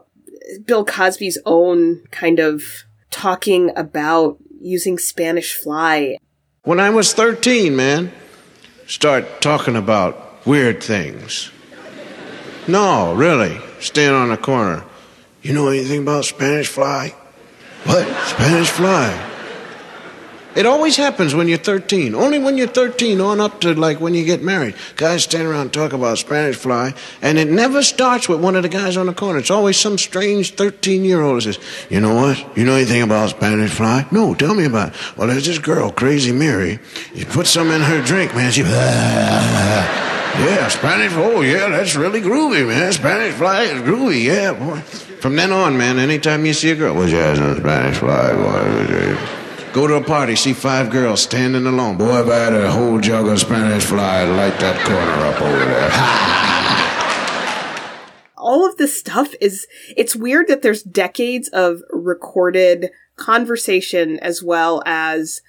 Bill 0.66 0.86
Cosby's 0.86 1.38
own 1.46 2.04
kind 2.12 2.40
of 2.40 2.84
talking 3.12 3.72
about 3.78 4.38
using 4.60 4.98
Spanish 4.98 5.54
fly 5.56 6.18
when 6.64 6.80
I 6.80 6.90
was 6.90 7.14
13, 7.14 7.76
man, 7.76 8.12
start 8.88 9.42
talking 9.42 9.76
about 9.76 10.46
weird 10.46 10.82
things. 10.84 11.52
No, 12.68 13.14
really. 13.14 13.60
Stand 13.80 14.16
on 14.16 14.30
the 14.30 14.38
corner. 14.38 14.84
You 15.42 15.54
know 15.54 15.68
anything 15.68 16.04
about 16.04 16.26
Spanish 16.26 16.68
fly? 16.68 17.14
What? 17.84 18.08
Spanish 18.28 18.70
fly? 18.70 19.33
It 20.56 20.66
always 20.66 20.98
happens 20.98 21.34
when 21.34 21.48
you're 21.48 21.58
13. 21.58 22.14
Only 22.14 22.38
when 22.38 22.58
you're 22.58 22.68
13 22.68 23.20
on 23.20 23.40
up 23.40 23.62
to 23.62 23.74
like 23.74 24.00
when 24.00 24.14
you 24.14 24.24
get 24.24 24.44
married. 24.44 24.76
Guys 24.96 25.24
stand 25.24 25.48
around 25.48 25.62
and 25.62 25.74
talk 25.74 25.94
about 25.94 26.20
Spanish 26.20 26.56
fly, 26.56 26.94
and 27.22 27.40
it 27.40 27.50
never 27.50 27.82
starts 27.82 28.30
with 28.30 28.40
one 28.40 28.56
of 28.56 28.64
the 28.64 28.70
guys 28.70 28.96
on 28.96 29.08
the 29.08 29.14
corner. 29.14 29.40
It's 29.40 29.50
always 29.52 29.78
some 29.78 29.98
strange 29.98 30.54
13 30.54 31.04
year 31.04 31.22
old 31.22 31.44
says, 31.44 31.58
You 31.90 32.00
know 32.00 32.16
what? 32.16 32.58
You 32.58 32.66
know 32.66 32.76
anything 32.76 33.02
about 33.02 33.32
Spanish 33.32 33.72
fly? 33.72 34.06
No, 34.12 34.34
tell 34.36 34.54
me 34.54 34.66
about 34.66 34.90
it. 34.90 35.18
Well, 35.18 35.28
there's 35.28 35.46
this 35.46 35.60
girl, 35.60 35.92
Crazy 35.92 36.32
Mary. 36.32 36.80
You 37.16 37.26
put 37.26 37.48
some 37.48 37.72
in 37.72 37.82
her 37.82 38.02
drink, 38.04 38.36
man. 38.36 38.52
She. 38.52 38.64
Yeah, 40.34 40.68
Spanish. 40.68 41.14
Oh, 41.14 41.42
yeah, 41.42 41.70
that's 41.70 41.96
really 41.96 42.20
groovy, 42.20 42.68
man. 42.68 42.92
Spanish 42.92 43.36
fly 43.36 43.66
is 43.66 43.82
groovy, 43.84 44.24
yeah, 44.24 44.54
boy. 44.54 44.80
From 45.22 45.36
then 45.36 45.52
on, 45.52 45.78
man, 45.78 46.00
anytime 46.00 46.44
you 46.44 46.54
see 46.54 46.72
a 46.72 46.76
girl, 46.76 46.96
what's 46.96 47.12
your 47.12 47.36
Spanish 47.36 47.98
fly, 47.98 48.34
boy? 48.34 49.33
Go 49.74 49.88
to 49.88 49.96
a 49.96 50.04
party, 50.04 50.36
see 50.36 50.54
five 50.54 50.92
girls 50.92 51.24
standing 51.24 51.66
alone. 51.66 51.98
Boy, 51.98 52.22
if 52.22 52.30
I 52.30 52.36
had 52.36 52.54
a 52.54 52.72
whole 52.72 53.00
jug 53.00 53.28
of 53.28 53.40
Spanish 53.40 53.86
fly, 53.86 54.22
I'd 54.22 54.26
light 54.26 54.60
that 54.60 54.80
corner 54.86 55.26
up 55.26 55.42
over 55.42 55.66
there. 55.66 55.90
All 58.38 58.70
of 58.70 58.78
this 58.78 59.00
stuff 59.00 59.34
is, 59.42 59.66
it's 59.98 60.16
weird 60.16 60.48
that 60.48 60.62
there's 60.62 60.84
decades 60.84 61.48
of 61.50 61.82
recorded 61.90 62.92
conversation 63.16 64.20
as 64.20 64.44
well 64.44 64.84
as 64.86 65.42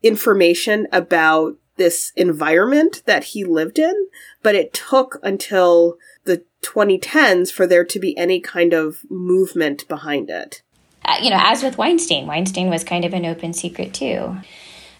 information 0.00 0.86
about 0.92 1.56
this 1.74 2.12
environment 2.14 3.02
that 3.06 3.24
he 3.24 3.42
lived 3.42 3.80
in, 3.80 4.06
but 4.44 4.54
it 4.54 4.72
took 4.72 5.18
until 5.24 5.96
the 6.22 6.44
2010s 6.62 7.50
for 7.50 7.66
there 7.66 7.84
to 7.84 7.98
be 7.98 8.16
any 8.16 8.38
kind 8.38 8.72
of 8.72 8.98
movement 9.10 9.88
behind 9.88 10.30
it. 10.30 10.62
Uh, 11.10 11.22
you 11.22 11.30
know, 11.30 11.40
as 11.40 11.62
with 11.62 11.76
Weinstein, 11.76 12.26
Weinstein 12.26 12.70
was 12.70 12.84
kind 12.84 13.04
of 13.04 13.14
an 13.14 13.26
open 13.26 13.52
secret 13.52 13.92
too. 13.92 14.36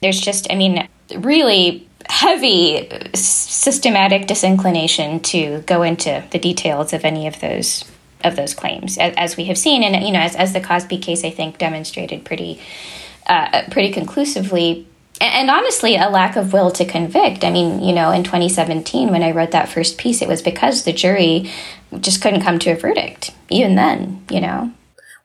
There's 0.03 0.21
just, 0.21 0.51
I 0.51 0.57
mean, 0.57 0.89
really 1.15 1.87
heavy 2.09 2.89
systematic 3.15 4.27
disinclination 4.27 5.21
to 5.21 5.61
go 5.67 5.83
into 5.83 6.25
the 6.31 6.39
details 6.39 6.93
of 6.93 7.05
any 7.05 7.27
of 7.27 7.41
those 7.41 7.85
of 8.23 8.37
those 8.37 8.53
claims, 8.53 8.99
as, 8.99 9.39
we 9.39 9.45
have 9.45 9.57
seen, 9.57 9.83
and 9.83 10.05
you 10.05 10.13
know, 10.13 10.21
as, 10.21 10.37
as 10.37 10.53
the 10.53 10.61
Cosby 10.61 10.99
case, 10.99 11.25
I 11.25 11.31
think 11.31 11.57
demonstrated 11.57 12.23
pretty 12.23 12.61
uh, 13.27 13.63
pretty 13.71 13.91
conclusively. 13.93 14.87
and 15.23 15.51
honestly, 15.51 15.97
a 15.97 16.11
lack 16.11 16.37
of 16.37 16.53
will 16.53 16.71
to 16.73 16.85
convict. 16.85 17.45
I 17.45 17.51
mean, 17.51 17.83
you 17.83 17.95
know, 17.95 18.11
in 18.11 18.23
2017, 18.25 19.11
when 19.11 19.23
I 19.23 19.31
wrote 19.31 19.53
that 19.53 19.71
first 19.71 19.97
piece, 19.97 20.21
it 20.21 20.29
was 20.29 20.43
because 20.43 20.85
the 20.85 20.93
jury 20.93 21.51
just 21.99 22.21
couldn't 22.21 22.43
come 22.43 22.59
to 22.59 22.73
a 22.73 22.77
verdict, 22.77 23.31
even 23.49 23.77
then, 23.77 24.23
you 24.29 24.41
know. 24.41 24.71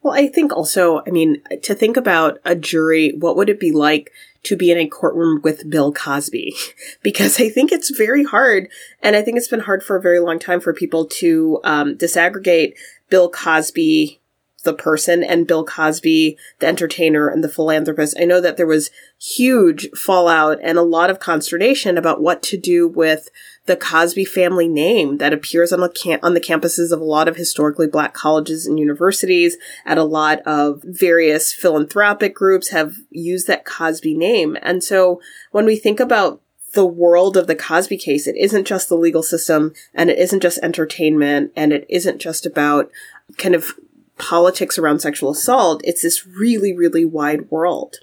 Well, 0.06 0.14
I 0.14 0.28
think 0.28 0.54
also, 0.54 1.02
I 1.08 1.10
mean, 1.10 1.42
to 1.64 1.74
think 1.74 1.98
about 1.98 2.38
a 2.46 2.56
jury, 2.56 3.14
what 3.18 3.36
would 3.36 3.50
it 3.50 3.60
be 3.60 3.72
like 3.72 4.12
to 4.44 4.56
be 4.56 4.70
in 4.70 4.78
a 4.78 4.88
courtroom 4.88 5.42
with 5.44 5.68
Bill 5.68 5.92
Cosby? 5.92 6.54
because 7.02 7.42
I 7.42 7.50
think 7.50 7.72
it's 7.72 7.90
very 7.90 8.24
hard, 8.24 8.70
and 9.02 9.16
I 9.16 9.24
think 9.24 9.36
it's 9.36 9.48
been 9.48 9.62
hard 9.62 9.82
for 9.82 9.96
a 9.96 10.02
very 10.02 10.20
long 10.20 10.38
time 10.38 10.62
for 10.62 10.76
people 10.76 11.08
to 11.08 11.60
um, 11.64 11.96
disaggregate 11.96 12.76
Bill 13.10 13.32
Cosby 13.32 14.22
the 14.66 14.74
person 14.74 15.24
and 15.24 15.48
Bill 15.48 15.64
Cosby, 15.64 16.38
the 16.60 16.68
entertainer 16.68 17.30
and 17.30 17.44
the 17.44 17.50
philanthropist. 17.50 18.18
I 18.20 18.26
know 18.26 18.42
that 18.42 18.58
there 18.58 18.68
was 18.68 18.92
huge 19.18 19.90
fallout 19.92 20.60
and 20.62 20.78
a 20.78 20.84
lot 20.84 21.10
of 21.10 21.20
consternation 21.20 21.98
about 21.98 22.22
what 22.22 22.44
to 22.44 22.58
do 22.58 22.88
with 22.88 23.30
the 23.66 23.78
Cosby 23.78 24.26
family 24.26 24.68
name 24.68 25.18
that 25.18 25.34
appears 25.34 25.72
on 25.72 25.80
the 25.80 25.90
cam- 25.90 26.20
on 26.22 26.34
the 26.34 26.42
campuses 26.42 26.92
of 26.92 27.00
a 27.00 27.06
lot 27.06 27.28
of 27.28 27.38
historically 27.38 27.88
black 27.88 28.14
colleges 28.14 28.68
and 28.68 28.78
universities. 28.78 29.58
At 29.86 29.98
a 29.98 30.04
lot 30.04 30.40
of 30.46 30.82
various 30.84 31.54
philanthropic 31.54 32.36
groups 32.36 32.70
have 32.70 32.98
used 33.10 33.48
that 33.48 33.66
Cosby 33.66 34.16
name, 34.16 34.58
and 34.62 34.84
so 34.84 35.22
when 35.52 35.66
we 35.66 35.78
think 35.78 36.00
about 36.00 36.42
the 36.76 36.86
world 36.86 37.36
of 37.38 37.48
the 37.48 37.56
Cosby 37.56 37.98
case, 37.98 38.28
it 38.28 38.36
isn't 38.38 38.68
just 38.68 38.90
the 38.90 38.98
legal 38.98 39.24
system 39.24 39.74
and 39.94 40.12
it 40.12 40.20
isn't 40.20 40.42
just 40.42 40.60
entertainment 40.62 41.52
and 41.56 41.74
it 41.74 41.86
isn't 41.90 42.20
just 42.20 42.46
about 42.46 42.92
kind 43.38 43.56
of 43.56 43.74
politics 44.18 44.78
around 44.78 45.00
sexual 45.00 45.32
assault. 45.32 45.82
It's 45.84 46.02
this 46.02 46.26
really, 46.26 46.76
really 46.76 47.06
wide 47.06 47.50
world. 47.52 47.98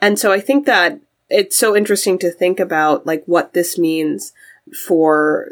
And 0.00 0.18
so 0.18 0.32
I 0.32 0.40
think 0.40 0.66
that 0.66 1.00
it's 1.28 1.56
so 1.56 1.76
interesting 1.76 2.18
to 2.18 2.30
think 2.30 2.58
about 2.58 3.06
like 3.06 3.24
what 3.26 3.52
this 3.52 3.78
means 3.78 4.32
for 4.86 5.48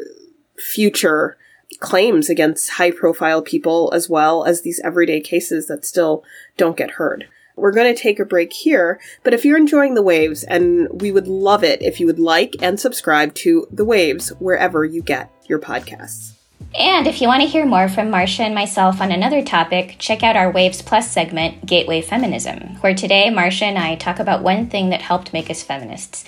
future 0.57 1.37
claims 1.79 2.29
against 2.29 2.71
high 2.71 2.91
profile 2.91 3.41
people 3.41 3.91
as 3.93 4.09
well 4.09 4.43
as 4.43 4.61
these 4.61 4.81
everyday 4.83 5.21
cases 5.21 5.67
that 5.67 5.85
still 5.85 6.23
don't 6.57 6.77
get 6.77 6.91
heard. 6.91 7.27
We're 7.55 7.71
going 7.71 7.93
to 7.93 8.01
take 8.01 8.19
a 8.19 8.25
break 8.25 8.53
here, 8.53 8.99
but 9.23 9.33
if 9.33 9.43
you're 9.43 9.57
enjoying 9.57 9.93
the 9.93 10.01
waves, 10.01 10.43
and 10.45 11.01
we 11.01 11.11
would 11.11 11.27
love 11.27 11.63
it 11.63 11.81
if 11.81 11.99
you 11.99 12.05
would 12.05 12.19
like 12.19 12.55
and 12.61 12.79
subscribe 12.79 13.33
to 13.35 13.67
the 13.69 13.83
waves 13.83 14.29
wherever 14.39 14.85
you 14.85 15.01
get 15.01 15.29
your 15.47 15.59
podcasts. 15.59 16.38
And 16.75 17.07
if 17.07 17.19
you 17.19 17.27
want 17.27 17.41
to 17.41 17.47
hear 17.47 17.65
more 17.65 17.89
from 17.89 18.11
Marcia 18.11 18.43
and 18.43 18.53
myself 18.53 19.01
on 19.01 19.11
another 19.11 19.43
topic, 19.43 19.95
check 19.97 20.21
out 20.21 20.35
our 20.35 20.51
Waves 20.51 20.83
Plus 20.83 21.09
segment, 21.09 21.65
Gateway 21.65 22.01
Feminism, 22.01 22.75
where 22.81 22.93
today 22.93 23.31
Marcia 23.31 23.65
and 23.65 23.77
I 23.77 23.95
talk 23.95 24.19
about 24.19 24.43
one 24.43 24.67
thing 24.67 24.89
that 24.89 25.01
helped 25.01 25.33
make 25.33 25.49
us 25.49 25.63
feminists. 25.63 26.23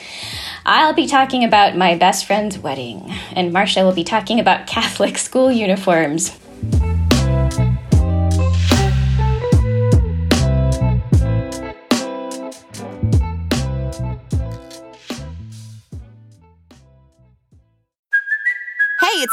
I'll 0.65 0.93
be 0.93 1.05
talking 1.05 1.43
about 1.43 1.77
my 1.77 1.95
best 1.95 2.25
friend's 2.25 2.57
wedding, 2.57 3.13
and 3.33 3.53
Marcia 3.53 3.83
will 3.83 3.93
be 3.93 4.03
talking 4.03 4.39
about 4.39 4.65
Catholic 4.65 5.19
school 5.19 5.51
uniforms. 5.51 6.35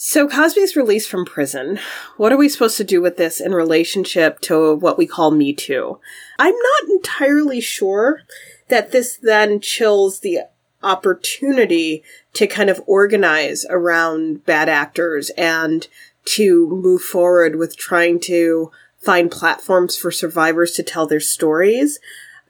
So 0.00 0.28
Cosby's 0.28 0.76
released 0.76 1.10
from 1.10 1.24
prison. 1.24 1.80
What 2.16 2.32
are 2.32 2.36
we 2.36 2.48
supposed 2.48 2.76
to 2.76 2.84
do 2.84 3.02
with 3.02 3.16
this 3.16 3.40
in 3.40 3.52
relationship 3.52 4.38
to 4.42 4.76
what 4.76 4.96
we 4.96 5.08
call 5.08 5.32
Me 5.32 5.52
Too? 5.52 5.98
I'm 6.38 6.54
not 6.54 6.90
entirely 6.90 7.60
sure 7.60 8.20
that 8.68 8.92
this 8.92 9.16
then 9.16 9.58
chills 9.58 10.20
the 10.20 10.42
opportunity 10.84 12.04
to 12.34 12.46
kind 12.46 12.70
of 12.70 12.80
organize 12.86 13.66
around 13.68 14.46
bad 14.46 14.68
actors 14.68 15.30
and 15.30 15.88
to 16.26 16.68
move 16.68 17.02
forward 17.02 17.56
with 17.56 17.76
trying 17.76 18.20
to 18.20 18.70
find 18.98 19.32
platforms 19.32 19.96
for 19.96 20.12
survivors 20.12 20.74
to 20.74 20.84
tell 20.84 21.08
their 21.08 21.18
stories. 21.18 21.98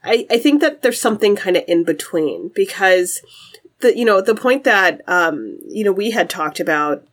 I, 0.03 0.27
I 0.29 0.37
think 0.37 0.61
that 0.61 0.83
there's 0.83 1.01
something 1.01 1.35
kind 1.35 1.57
of 1.57 1.63
in 1.67 1.83
between 1.83 2.49
because 2.49 3.23
the 3.79 3.97
you 3.97 4.05
know 4.05 4.21
the 4.21 4.35
point 4.35 4.65
that 4.65 5.01
um, 5.07 5.57
you 5.67 5.83
know 5.83 5.91
we 5.91 6.11
had 6.11 6.29
talked 6.29 6.59
about 6.59 7.07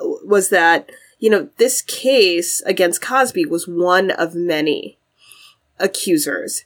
was 0.00 0.48
that, 0.48 0.90
you 1.18 1.30
know, 1.30 1.48
this 1.58 1.82
case 1.82 2.60
against 2.62 3.02
Cosby 3.02 3.46
was 3.46 3.68
one 3.68 4.10
of 4.10 4.34
many 4.34 4.98
accusers. 5.78 6.64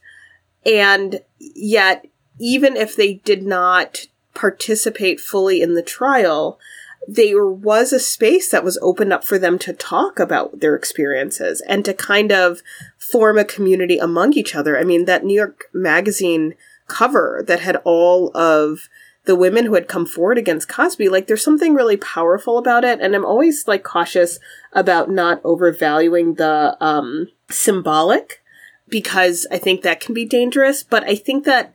And 0.65 1.21
yet, 1.39 2.07
even 2.39 2.77
if 2.77 2.97
they 2.97 3.15
did 3.15 3.43
not 3.43 4.07
participate 4.35 5.21
fully 5.21 5.63
in 5.63 5.75
the 5.75 5.83
trial, 5.83 6.59
there 7.07 7.47
was 7.47 7.93
a 7.93 8.01
space 8.01 8.51
that 8.51 8.65
was 8.65 8.79
opened 8.81 9.13
up 9.13 9.25
for 9.25 9.39
them 9.39 9.59
to 9.59 9.73
talk 9.73 10.19
about 10.19 10.61
their 10.61 10.75
experiences 10.75 11.63
and 11.69 11.85
to 11.85 11.93
kind 11.95 12.33
of 12.33 12.63
form 12.99 13.39
a 13.39 13.45
community 13.45 13.99
among 13.99 14.33
each 14.33 14.55
other. 14.55 14.79
I 14.79 14.85
mean, 14.85 15.05
that 15.05 15.25
New 15.25 15.35
York 15.35 15.67
Magazine 15.73 16.55
cover 16.87 17.45
that 17.47 17.61
had 17.61 17.77
all 17.85 18.35
of 18.37 18.89
the 19.25 19.37
women 19.37 19.67
who 19.67 19.75
had 19.75 19.89
come 19.89 20.07
forward 20.07 20.39
against 20.39 20.69
Cosby, 20.69 21.09
like 21.09 21.27
there's 21.27 21.45
something 21.45 21.75
really 21.75 21.97
powerful 21.97 22.59
about 22.59 22.85
it. 22.85 23.01
And 23.01 23.15
I'm 23.15 23.25
always 23.25 23.67
like 23.67 23.83
cautious 23.83 24.39
about 24.73 25.11
not 25.11 25.41
overvaluing 25.45 26.35
the 26.35 26.77
um, 26.81 27.29
symbolic 27.51 28.43
because 28.89 29.47
I 29.51 29.59
think 29.59 29.83
that 29.83 30.01
can 30.01 30.15
be 30.15 30.27
dangerous. 30.27 30.83
But 30.83 31.05
I 31.05 31.15
think 31.15 31.45
that 31.45 31.75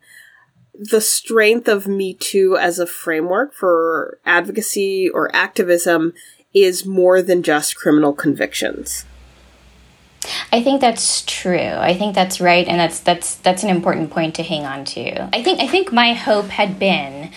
the 0.73 1.01
strength 1.01 1.67
of 1.67 1.87
Me 1.87 2.13
Too 2.13 2.55
as 2.55 2.79
a 2.79 2.87
framework 2.87 3.53
for 3.53 4.19
advocacy 4.25 5.09
or 5.09 5.35
activism 5.35 6.13
is 6.53 6.85
more 6.85 7.21
than 7.21 7.43
just 7.43 7.75
criminal 7.75 8.13
convictions. 8.13 9.05
I 10.51 10.61
think 10.61 10.81
that's 10.81 11.23
true. 11.25 11.57
I 11.57 11.93
think 11.93 12.15
that's 12.15 12.41
right, 12.41 12.67
and 12.67 12.79
that's 12.79 12.99
that's 12.99 13.35
that's 13.35 13.63
an 13.63 13.69
important 13.69 14.11
point 14.11 14.35
to 14.35 14.43
hang 14.43 14.65
on 14.65 14.85
to. 14.85 15.29
I 15.35 15.43
think 15.43 15.59
I 15.59 15.67
think 15.67 15.91
my 15.91 16.13
hope 16.13 16.47
had 16.47 16.77
been 16.79 17.31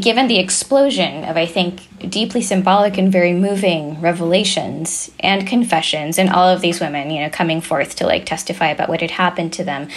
given 0.00 0.26
the 0.26 0.38
explosion 0.40 1.22
of, 1.22 1.36
I 1.36 1.46
think, 1.46 1.82
deeply 2.10 2.42
symbolic 2.42 2.98
and 2.98 3.12
very 3.12 3.32
moving 3.32 4.00
revelations 4.00 5.10
and 5.20 5.46
confessions, 5.46 6.18
and 6.18 6.30
all 6.30 6.48
of 6.48 6.60
these 6.60 6.80
women, 6.80 7.10
you 7.10 7.20
know, 7.20 7.30
coming 7.30 7.60
forth 7.60 7.94
to 7.96 8.06
like 8.06 8.26
testify 8.26 8.68
about 8.68 8.88
what 8.88 9.00
had 9.00 9.12
happened 9.12 9.52
to 9.52 9.64
them, 9.64 9.88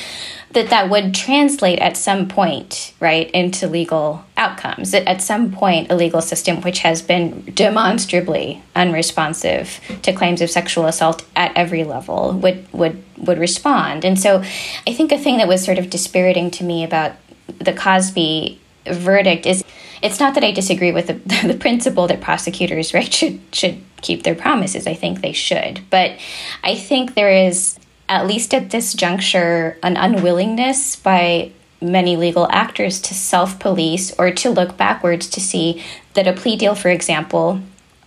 that 0.52 0.70
that 0.70 0.90
would 0.92 1.16
translate 1.16 1.80
at 1.80 1.98
some 1.98 2.28
point, 2.28 2.94
right, 3.00 3.32
into 3.32 3.68
legal 3.68 4.24
outcomes. 4.38 4.92
That 4.92 5.08
at 5.08 5.20
some 5.20 5.52
point, 5.52 5.92
a 5.92 5.96
legal 5.96 6.22
system 6.22 6.62
which 6.62 6.80
has 6.80 7.02
been 7.02 7.44
demonstrably 7.56 8.62
unresponsive 8.76 9.80
to 10.04 10.14
claims 10.14 10.42
of 10.42 10.52
sexual 10.52 10.86
assault 10.86 11.26
at 11.36 11.52
every 11.56 11.84
level 11.84 12.34
would 12.34 12.72
would 12.72 13.04
would 13.18 13.40
respond. 13.40 14.06
And 14.06 14.20
so, 14.20 14.44
I 14.86 14.94
think 14.94 15.12
a 15.12 15.18
thing 15.18 15.38
that 15.38 15.48
was 15.48 15.66
sort 15.66 15.80
of 15.80 15.90
dispiriting 15.90 16.52
to 16.52 16.64
me 16.64 16.84
about 16.84 17.14
the 17.60 17.74
Cosby 17.74 18.61
verdict 18.86 19.46
is 19.46 19.64
it's 20.02 20.20
not 20.20 20.34
that 20.34 20.44
I 20.44 20.52
disagree 20.52 20.92
with 20.92 21.08
the, 21.08 21.14
the 21.48 21.58
principle 21.58 22.08
that 22.08 22.22
prosecutors 22.22 22.94
right 22.94 23.12
should 23.12 23.40
should 23.52 23.82
keep 24.02 24.24
their 24.24 24.36
promises. 24.36 24.88
I 24.88 24.94
think 24.94 25.22
they 25.22 25.34
should, 25.34 25.82
but 25.90 26.18
I 26.64 26.76
think 26.76 27.14
there 27.14 27.32
is 27.32 27.78
at 28.10 28.28
least 28.28 28.54
at 28.54 28.72
this 28.72 28.94
juncture 28.94 29.78
an 29.84 29.96
unwillingness 29.96 30.98
by 30.98 31.52
many 31.82 32.16
legal 32.16 32.48
actors 32.52 33.00
to 33.02 33.14
self 33.14 33.60
police 33.60 34.14
or 34.20 34.32
to 34.32 34.50
look 34.50 34.78
backwards 34.78 35.28
to 35.30 35.40
see 35.40 35.84
that 36.14 36.28
a 36.28 36.34
plea 36.34 36.56
deal, 36.56 36.76
for 36.76 36.90
example, 36.90 37.62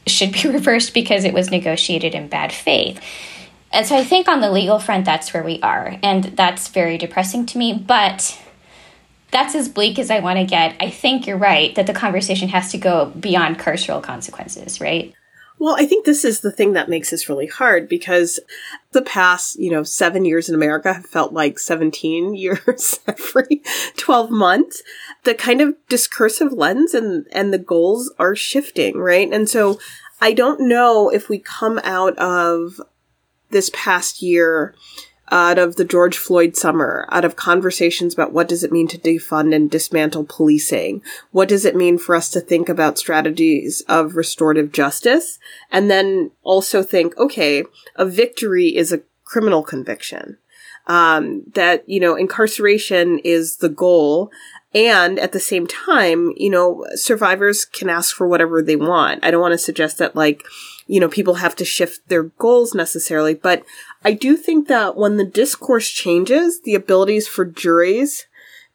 should 0.06 0.32
be 0.32 0.48
reversed 0.48 0.94
because 0.94 1.24
it 1.24 1.34
was 1.34 1.50
negotiated 1.50 2.14
in 2.14 2.28
bad 2.28 2.52
faith. 2.52 3.00
And 3.72 3.84
so 3.84 3.96
I 3.96 4.04
think 4.04 4.28
on 4.28 4.40
the 4.40 4.52
legal 4.52 4.78
front, 4.78 5.04
that's 5.04 5.34
where 5.34 5.42
we 5.42 5.60
are. 5.60 5.98
And 6.00 6.24
that's 6.36 6.68
very 6.68 6.96
depressing 6.96 7.44
to 7.46 7.58
me. 7.58 7.72
But 7.72 8.38
that's 9.34 9.56
as 9.56 9.68
bleak 9.68 9.98
as 9.98 10.12
I 10.12 10.20
want 10.20 10.38
to 10.38 10.44
get. 10.44 10.76
I 10.80 10.88
think 10.90 11.26
you're 11.26 11.36
right 11.36 11.74
that 11.74 11.88
the 11.88 11.92
conversation 11.92 12.48
has 12.50 12.70
to 12.70 12.78
go 12.78 13.06
beyond 13.06 13.58
carceral 13.58 14.00
consequences, 14.00 14.80
right? 14.80 15.12
Well, 15.58 15.74
I 15.76 15.86
think 15.86 16.06
this 16.06 16.24
is 16.24 16.40
the 16.40 16.52
thing 16.52 16.74
that 16.74 16.88
makes 16.88 17.10
this 17.10 17.28
really 17.28 17.48
hard 17.48 17.88
because 17.88 18.38
the 18.92 19.02
past, 19.02 19.58
you 19.58 19.72
know, 19.72 19.82
seven 19.82 20.24
years 20.24 20.48
in 20.48 20.54
America 20.54 20.92
have 20.92 21.06
felt 21.06 21.32
like 21.32 21.58
17 21.58 22.34
years 22.36 23.00
every 23.08 23.60
12 23.96 24.30
months. 24.30 24.82
The 25.24 25.34
kind 25.34 25.60
of 25.60 25.74
discursive 25.88 26.52
lens 26.52 26.94
and, 26.94 27.26
and 27.32 27.52
the 27.52 27.58
goals 27.58 28.12
are 28.20 28.36
shifting, 28.36 28.98
right? 28.98 29.32
And 29.32 29.48
so 29.48 29.80
I 30.20 30.32
don't 30.32 30.68
know 30.68 31.08
if 31.08 31.28
we 31.28 31.40
come 31.40 31.80
out 31.82 32.16
of 32.18 32.80
this 33.50 33.68
past 33.74 34.22
year 34.22 34.76
out 35.30 35.58
of 35.58 35.76
the 35.76 35.84
George 35.84 36.16
Floyd 36.16 36.56
summer, 36.56 37.06
out 37.10 37.24
of 37.24 37.36
conversations 37.36 38.14
about 38.14 38.32
what 38.32 38.48
does 38.48 38.62
it 38.62 38.72
mean 38.72 38.88
to 38.88 38.98
defund 38.98 39.54
and 39.54 39.70
dismantle 39.70 40.24
policing? 40.24 41.02
What 41.30 41.48
does 41.48 41.64
it 41.64 41.74
mean 41.74 41.98
for 41.98 42.14
us 42.14 42.28
to 42.30 42.40
think 42.40 42.68
about 42.68 42.98
strategies 42.98 43.82
of 43.88 44.16
restorative 44.16 44.72
justice? 44.72 45.38
And 45.70 45.90
then 45.90 46.30
also 46.42 46.82
think, 46.82 47.16
okay, 47.16 47.64
a 47.96 48.04
victory 48.04 48.76
is 48.76 48.92
a 48.92 49.02
criminal 49.24 49.62
conviction. 49.62 50.38
Um, 50.86 51.44
that, 51.54 51.88
you 51.88 51.98
know, 51.98 52.14
incarceration 52.14 53.18
is 53.20 53.56
the 53.56 53.70
goal. 53.70 54.30
And 54.74 55.18
at 55.18 55.32
the 55.32 55.40
same 55.40 55.66
time, 55.66 56.34
you 56.36 56.50
know, 56.50 56.84
survivors 56.94 57.64
can 57.64 57.88
ask 57.88 58.14
for 58.14 58.28
whatever 58.28 58.60
they 58.60 58.76
want. 58.76 59.24
I 59.24 59.30
don't 59.30 59.40
want 59.40 59.52
to 59.52 59.58
suggest 59.58 59.98
that 59.98 60.14
like, 60.14 60.42
you 60.86 61.00
know, 61.00 61.08
people 61.08 61.34
have 61.34 61.56
to 61.56 61.64
shift 61.64 62.08
their 62.08 62.24
goals 62.24 62.74
necessarily, 62.74 63.34
but 63.34 63.64
I 64.04 64.12
do 64.12 64.36
think 64.36 64.68
that 64.68 64.96
when 64.96 65.16
the 65.16 65.24
discourse 65.24 65.88
changes, 65.88 66.60
the 66.60 66.74
abilities 66.74 67.26
for 67.26 67.44
juries 67.44 68.26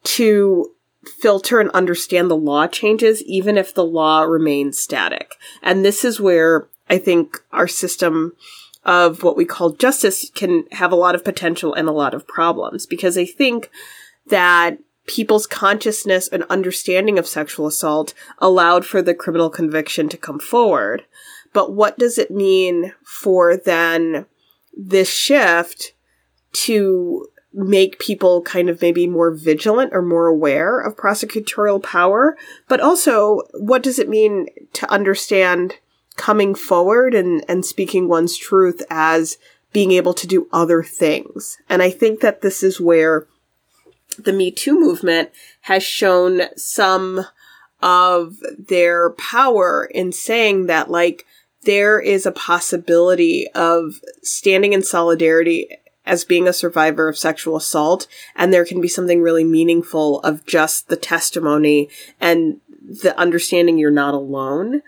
to 0.04 0.72
filter 1.06 1.60
and 1.60 1.70
understand 1.72 2.30
the 2.30 2.36
law 2.36 2.68
changes, 2.68 3.22
even 3.24 3.58
if 3.58 3.74
the 3.74 3.86
law 3.86 4.24
remains 4.24 4.80
static. 4.80 5.36
And 5.62 5.86
this 5.86 6.04
is 6.04 6.20
where 6.20 6.68
I 6.90 6.98
think 6.98 7.42
our 7.52 7.68
system 7.68 8.34
of 8.86 9.24
what 9.24 9.38
we 9.38 9.46
call 9.46 9.72
justice 9.72 10.30
can 10.34 10.64
have 10.72 10.92
a 10.92 10.96
lot 10.96 11.16
of 11.16 11.24
potential 11.24 11.74
and 11.74 11.88
a 11.88 11.94
lot 11.94 12.14
of 12.14 12.28
problems 12.28 12.86
because 12.86 13.18
I 13.18 13.26
think 13.26 13.70
that 14.28 14.80
people's 15.06 15.48
consciousness 15.48 16.28
and 16.28 16.44
understanding 16.50 17.20
of 17.20 17.28
sexual 17.28 17.68
assault 17.68 18.14
allowed 18.40 18.86
for 18.86 19.02
the 19.02 19.14
criminal 19.14 19.50
conviction 19.50 20.08
to 20.10 20.18
come 20.18 20.40
forward. 20.40 21.04
But 21.52 21.74
what 21.74 21.98
does 21.98 22.18
it 22.18 22.32
mean 22.32 22.94
for 23.04 23.58
then 23.58 24.26
this 24.76 25.10
shift 25.10 25.94
to 26.52 27.28
make 27.54 28.00
people 28.00 28.42
kind 28.44 28.70
of 28.70 28.82
maybe 28.82 29.08
more 29.08 29.32
vigilant 29.32 29.92
or 29.94 30.02
more 30.02 30.28
aware 30.28 30.80
of 30.80 30.96
prosecutorial 30.96 31.82
power? 31.82 32.38
But 32.68 32.80
also, 32.80 33.42
what 33.54 33.84
does 33.84 34.00
it 34.00 34.10
mean 34.10 34.48
to 34.74 34.92
understand 34.92 35.76
coming 36.16 36.54
forward 36.54 37.14
and, 37.14 37.44
and 37.48 37.66
speaking 37.66 38.08
one's 38.08 38.38
truth 38.38 38.84
as 38.90 39.38
being 39.72 39.92
able 39.92 40.14
to 40.14 40.28
do 40.28 40.48
other 40.52 40.84
things? 40.84 41.58
And 41.70 41.82
I 41.82 41.90
think 41.90 42.22
that 42.22 42.42
this 42.42 42.64
is 42.64 42.80
where 42.80 43.28
the 44.18 44.34
Me 44.34 44.52
Too 44.52 44.80
movement 44.80 45.30
has 45.62 45.84
shown 45.84 46.42
some 46.56 47.26
of 47.82 48.38
their 48.58 49.12
power 49.12 49.86
in 49.86 50.12
saying 50.12 50.66
that, 50.66 50.92
like, 50.92 51.26
there 51.64 52.00
is 52.00 52.26
a 52.26 52.32
possibility 52.32 53.48
of 53.54 54.00
standing 54.24 54.74
in 54.74 54.82
solidarity 54.82 55.70
as 56.06 56.24
being 56.24 56.48
a 56.48 56.54
survivor 56.54 57.08
of 57.08 57.18
sexual 57.18 57.56
assault, 57.56 58.08
and 58.36 58.52
there 58.52 58.66
can 58.66 58.82
be 58.82 58.88
something 58.88 59.22
really 59.22 59.44
meaningful 59.44 60.20
of 60.22 60.46
just 60.46 60.88
the 60.88 60.96
testimony 60.96 61.90
and 62.20 62.60
the 62.82 63.18
understanding 63.20 63.78
you're 63.78 63.92
not 63.92 64.14
alone. 64.14 64.82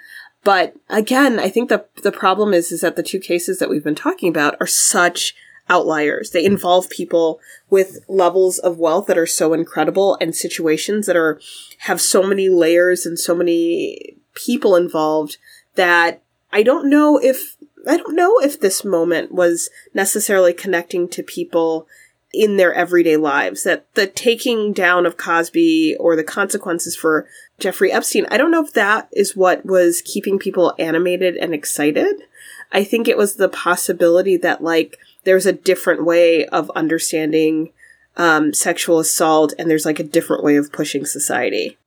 But 0.44 0.76
again, 0.90 1.40
I 1.40 1.50
think 1.50 1.70
the 1.70 1.86
the 2.02 2.12
problem 2.12 2.54
is 2.54 2.72
is 2.72 2.82
that 2.82 2.96
the 2.96 3.04
two 3.04 3.20
cases 3.20 3.60
that 3.60 3.70
we've 3.70 3.84
been 3.84 3.94
talking 3.94 4.30
about 4.30 4.56
are 4.60 4.68
such 4.68 5.36
outliers. 5.70 6.32
They 6.32 6.44
involve 6.44 6.90
people 6.90 7.40
with 7.70 8.00
levels 8.08 8.58
of 8.58 8.80
wealth 8.80 9.06
that 9.08 9.18
are 9.18 9.28
so 9.28 9.54
incredible 9.54 10.18
and 10.20 10.36
situations 10.36 11.06
that 11.06 11.16
are 11.16 11.40
have 11.80 12.02
so 12.02 12.24
many 12.24 12.50
layers 12.50 13.06
and 13.06 13.20
so 13.20 13.36
many 13.36 14.18
people 14.34 14.76
involved 14.76 15.38
that 15.76 16.24
I 16.54 16.64
don't 16.64 16.90
know 16.90 17.18
if 17.18 17.58
I 17.88 17.98
don't 17.98 18.16
know 18.16 18.40
if 18.40 18.60
this 18.60 18.86
moment 18.86 19.32
was 19.32 19.70
necessarily 19.94 20.54
connecting 20.54 21.08
to 21.10 21.24
people 21.24 21.88
in 22.34 22.58
their 22.58 22.74
everyday 22.74 23.18
lives. 23.18 23.64
That 23.64 23.94
the 23.96 24.08
taking 24.08 24.74
down 24.74 25.06
of 25.06 25.18
Cosby 25.18 25.96
or 26.00 26.16
the 26.16 26.24
consequences 26.24 26.96
for 26.96 27.28
Jeffrey 27.60 27.92
Epstein, 27.92 28.28
I 28.30 28.38
don't 28.38 28.52
know 28.52 28.64
if 28.64 28.74
that 28.74 29.10
is 29.12 29.36
what 29.36 29.66
was 29.66 30.02
keeping 30.02 30.40
people 30.40 30.76
animated 30.78 31.36
and 31.38 31.54
excited. 31.54 32.24
I 32.72 32.84
think 32.84 33.08
it 33.08 33.18
was 33.18 33.36
the 33.36 33.50
possibility 33.50 34.38
that 34.38 34.64
like 34.64 34.98
there's 35.24 35.46
a 35.46 35.54
different 35.54 36.06
way 36.06 36.46
of 36.48 36.72
understanding 36.72 37.72
um, 38.18 38.54
sexual 38.54 39.00
assault 39.00 39.54
and 39.58 39.70
there's 39.70 39.86
like 39.86 40.00
a 40.00 40.04
different 40.04 40.44
way 40.44 40.56
of 40.56 40.72
pushing 40.72 41.06
society. 41.06 41.78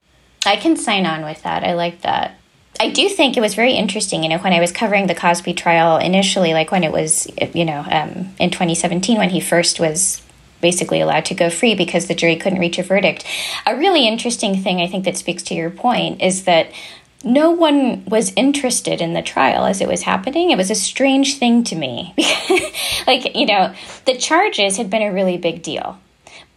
I 0.45 0.57
can 0.57 0.75
sign 0.75 1.05
on 1.05 1.23
with 1.23 1.41
that. 1.43 1.63
I 1.63 1.73
like 1.73 2.01
that. 2.01 2.37
I 2.79 2.89
do 2.89 3.07
think 3.09 3.37
it 3.37 3.41
was 3.41 3.55
very 3.55 3.73
interesting, 3.73 4.23
you 4.23 4.29
know, 4.29 4.37
when 4.37 4.53
I 4.53 4.59
was 4.59 4.71
covering 4.71 5.07
the 5.07 5.15
Cosby 5.15 5.53
trial 5.53 5.97
initially, 5.97 6.53
like 6.53 6.71
when 6.71 6.83
it 6.83 6.91
was, 6.91 7.27
you 7.53 7.65
know, 7.65 7.85
um, 7.89 8.33
in 8.39 8.49
2017 8.51 9.17
when 9.17 9.29
he 9.29 9.39
first 9.39 9.79
was 9.79 10.21
basically 10.61 10.99
allowed 10.99 11.25
to 11.25 11.35
go 11.35 11.49
free 11.49 11.75
because 11.75 12.07
the 12.07 12.15
jury 12.15 12.35
couldn't 12.35 12.59
reach 12.59 12.79
a 12.79 12.83
verdict. 12.83 13.23
A 13.65 13.75
really 13.75 14.07
interesting 14.07 14.61
thing 14.61 14.81
I 14.81 14.87
think 14.87 15.05
that 15.05 15.17
speaks 15.17 15.43
to 15.43 15.53
your 15.53 15.69
point 15.69 16.21
is 16.21 16.45
that 16.45 16.71
no 17.23 17.49
one 17.51 18.05
was 18.05 18.33
interested 18.35 19.01
in 19.01 19.13
the 19.13 19.21
trial 19.21 19.65
as 19.65 19.81
it 19.81 19.87
was 19.87 20.03
happening. 20.03 20.51
It 20.51 20.57
was 20.57 20.69
a 20.69 20.75
strange 20.75 21.37
thing 21.37 21.63
to 21.65 21.75
me. 21.75 22.13
like, 23.07 23.35
you 23.35 23.45
know, 23.45 23.73
the 24.05 24.17
charges 24.17 24.77
had 24.77 24.89
been 24.89 25.01
a 25.01 25.13
really 25.13 25.37
big 25.37 25.63
deal, 25.63 25.99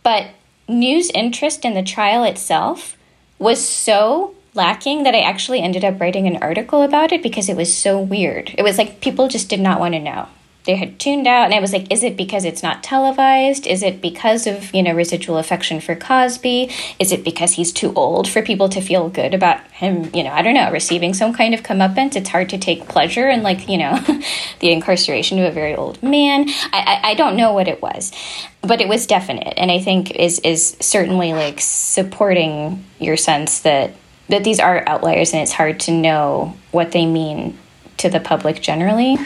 but 0.03 0.27
news 0.69 1.11
interest 1.11 1.65
in 1.65 1.75
the 1.75 1.83
trial 1.83 2.25
itself 2.25 2.97
was 3.39 3.65
so 3.65 4.35
lacking 4.59 5.05
that 5.05 5.15
I 5.15 5.21
actually 5.21 5.63
ended 5.63 5.85
up 5.85 5.99
writing 5.99 6.27
an 6.27 6.43
article 6.43 6.83
about 6.83 7.13
it 7.13 7.23
because 7.23 7.49
it 7.49 7.57
was 7.57 7.75
so 7.75 7.99
weird. 7.99 8.55
It 8.59 8.63
was 8.63 8.77
like 8.77 9.01
people 9.01 9.29
just 9.29 9.49
did 9.49 9.61
not 9.61 9.81
want 9.81 9.95
to 9.95 10.01
know. 10.01 10.29
They 10.69 10.77
had 10.77 10.99
tuned 10.99 11.27
out, 11.27 11.47
and 11.47 11.55
I 11.55 11.61
was 11.61 11.73
like, 11.73 11.91
is 11.91 12.03
it 12.03 12.15
because 12.15 12.45
it's 12.45 12.63
not 12.63 12.83
televised? 12.83 13.67
Is 13.67 13.83
it 13.83 14.03
because 14.03 14.47
of, 14.47 14.75
you 14.75 14.83
know, 14.83 14.93
residual 14.93 15.39
affection 15.39 15.81
for 15.81 15.95
Cosby? 15.95 16.71
Is 16.99 17.11
it 17.11 17.25
because 17.25 17.55
he's 17.55 17.73
too 17.73 17.91
old 17.95 18.29
for 18.29 18.43
people 18.43 18.69
to 18.69 18.83
feel 18.83 19.09
good 19.09 19.33
about 19.33 19.67
him, 19.69 20.11
you 20.13 20.23
know, 20.23 20.31
I 20.31 20.43
don't 20.43 20.53
know, 20.53 20.71
receiving 20.71 21.15
some 21.15 21.33
kind 21.33 21.55
of 21.55 21.63
comeuppance? 21.63 22.17
It's 22.17 22.29
hard 22.29 22.51
to 22.51 22.59
take 22.59 22.87
pleasure 22.87 23.31
in, 23.31 23.43
like, 23.43 23.67
you 23.67 23.79
know, 23.79 23.99
the 24.61 24.71
incarceration 24.71 25.39
of 25.39 25.47
a 25.47 25.53
very 25.53 25.75
old 25.75 26.03
man. 26.03 26.51
I, 26.51 27.01
I, 27.03 27.11
I 27.11 27.15
don't 27.15 27.37
know 27.37 27.55
what 27.55 27.69
it 27.69 27.81
was 27.81 28.13
but 28.61 28.81
it 28.81 28.89
was 28.89 29.07
definite 29.07 29.55
and 29.57 29.71
i 29.71 29.79
think 29.79 30.11
is 30.17 30.41
is 30.41 30.77
certainly 30.81 31.33
like 31.33 31.61
supporting 31.61 32.85
your 32.99 33.17
sense 33.17 33.61
that 33.61 33.95
that 34.29 34.45
these 34.45 34.61
are 34.61 34.87
outliers 34.87 35.33
and 35.33 35.43
it's 35.43 35.53
hard 35.53 35.81
to 35.81 35.93
know 35.93 36.57
what 36.71 36.93
they 36.93 37.07
mean 37.07 37.59
to 37.99 38.09
the 38.09 38.21
public 38.21 38.61
generally. 38.61 39.17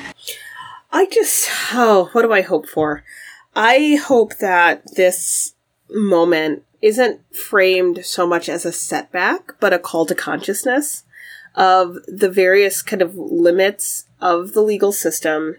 I 0.91 1.07
just, 1.07 1.49
oh, 1.73 2.11
what 2.13 2.23
do 2.23 2.33
I 2.33 2.43
hope 2.43 2.67
for? 2.67 3.03
I 3.55 3.99
hope 4.03 4.39
that 4.39 4.83
this 4.95 5.55
moment 5.91 6.65
isn't 6.81 7.21
framed 7.35 8.05
so 8.05 8.27
much 8.27 8.49
as 8.49 8.65
a 8.65 8.73
setback, 8.73 9.53
but 9.61 9.73
a 9.73 9.79
call 9.79 10.07
to 10.07 10.15
consciousness 10.15 11.05
of 11.55 11.97
the 12.07 12.31
various 12.31 12.83
kind 12.83 13.03
of 13.03 13.15
limits 13.15 14.07
of 14.21 14.53
the 14.53 14.63
legal 14.63 14.93
system 14.93 15.57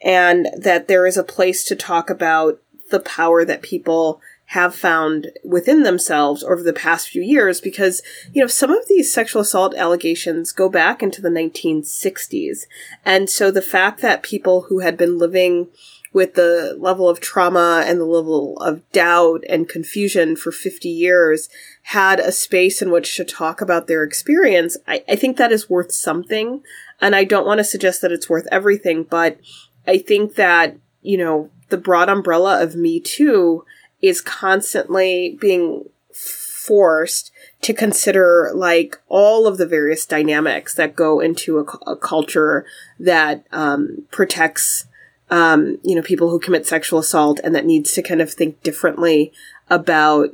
and 0.00 0.48
that 0.56 0.88
there 0.88 1.06
is 1.06 1.16
a 1.16 1.24
place 1.24 1.64
to 1.64 1.76
talk 1.76 2.10
about 2.10 2.60
the 2.90 3.00
power 3.00 3.44
that 3.44 3.62
people 3.62 4.20
have 4.52 4.74
found 4.74 5.30
within 5.42 5.82
themselves 5.82 6.44
over 6.44 6.62
the 6.62 6.74
past 6.74 7.08
few 7.08 7.22
years 7.22 7.58
because, 7.58 8.02
you 8.34 8.42
know, 8.42 8.46
some 8.46 8.70
of 8.70 8.86
these 8.86 9.10
sexual 9.10 9.40
assault 9.40 9.74
allegations 9.74 10.52
go 10.52 10.68
back 10.68 11.02
into 11.02 11.22
the 11.22 11.30
1960s. 11.30 12.64
And 13.02 13.30
so 13.30 13.50
the 13.50 13.62
fact 13.62 14.02
that 14.02 14.22
people 14.22 14.66
who 14.68 14.80
had 14.80 14.98
been 14.98 15.16
living 15.16 15.68
with 16.12 16.34
the 16.34 16.76
level 16.78 17.08
of 17.08 17.18
trauma 17.18 17.82
and 17.86 17.98
the 17.98 18.04
level 18.04 18.58
of 18.58 18.86
doubt 18.92 19.42
and 19.48 19.70
confusion 19.70 20.36
for 20.36 20.52
50 20.52 20.86
years 20.86 21.48
had 21.84 22.20
a 22.20 22.30
space 22.30 22.82
in 22.82 22.90
which 22.90 23.16
to 23.16 23.24
talk 23.24 23.62
about 23.62 23.86
their 23.86 24.04
experience, 24.04 24.76
I, 24.86 25.02
I 25.08 25.16
think 25.16 25.38
that 25.38 25.50
is 25.50 25.70
worth 25.70 25.92
something. 25.92 26.62
And 27.00 27.16
I 27.16 27.24
don't 27.24 27.46
want 27.46 27.56
to 27.60 27.64
suggest 27.64 28.02
that 28.02 28.12
it's 28.12 28.28
worth 28.28 28.46
everything, 28.52 29.04
but 29.04 29.38
I 29.86 29.96
think 29.96 30.34
that, 30.34 30.76
you 31.00 31.16
know, 31.16 31.48
the 31.70 31.78
broad 31.78 32.10
umbrella 32.10 32.62
of 32.62 32.76
Me 32.76 33.00
Too 33.00 33.64
is 34.02 34.20
constantly 34.20 35.38
being 35.40 35.88
forced 36.12 37.32
to 37.62 37.72
consider 37.72 38.50
like 38.54 39.00
all 39.08 39.46
of 39.46 39.56
the 39.56 39.66
various 39.66 40.04
dynamics 40.04 40.74
that 40.74 40.96
go 40.96 41.20
into 41.20 41.58
a, 41.58 41.90
a 41.90 41.96
culture 41.96 42.66
that 42.98 43.46
um, 43.52 44.04
protects 44.10 44.86
um, 45.30 45.78
you 45.82 45.94
know 45.94 46.02
people 46.02 46.28
who 46.28 46.38
commit 46.38 46.66
sexual 46.66 46.98
assault 46.98 47.40
and 47.42 47.54
that 47.54 47.64
needs 47.64 47.92
to 47.92 48.02
kind 48.02 48.20
of 48.20 48.32
think 48.32 48.62
differently 48.62 49.32
about 49.70 50.30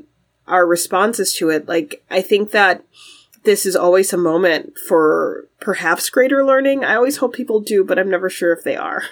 our 0.46 0.66
responses 0.66 1.32
to 1.34 1.50
it. 1.50 1.68
Like 1.68 2.02
i 2.10 2.20
think 2.20 2.50
that 2.50 2.82
this 3.44 3.64
is 3.64 3.76
always 3.76 4.12
a 4.12 4.18
moment 4.18 4.76
for 4.76 5.46
perhaps 5.60 6.10
greater 6.10 6.44
learning. 6.44 6.84
I 6.84 6.96
always 6.96 7.18
hope 7.18 7.34
people 7.34 7.60
do 7.60 7.84
but 7.84 7.98
i'm 7.98 8.10
never 8.10 8.28
sure 8.28 8.52
if 8.52 8.64
they 8.64 8.76
are. 8.76 9.04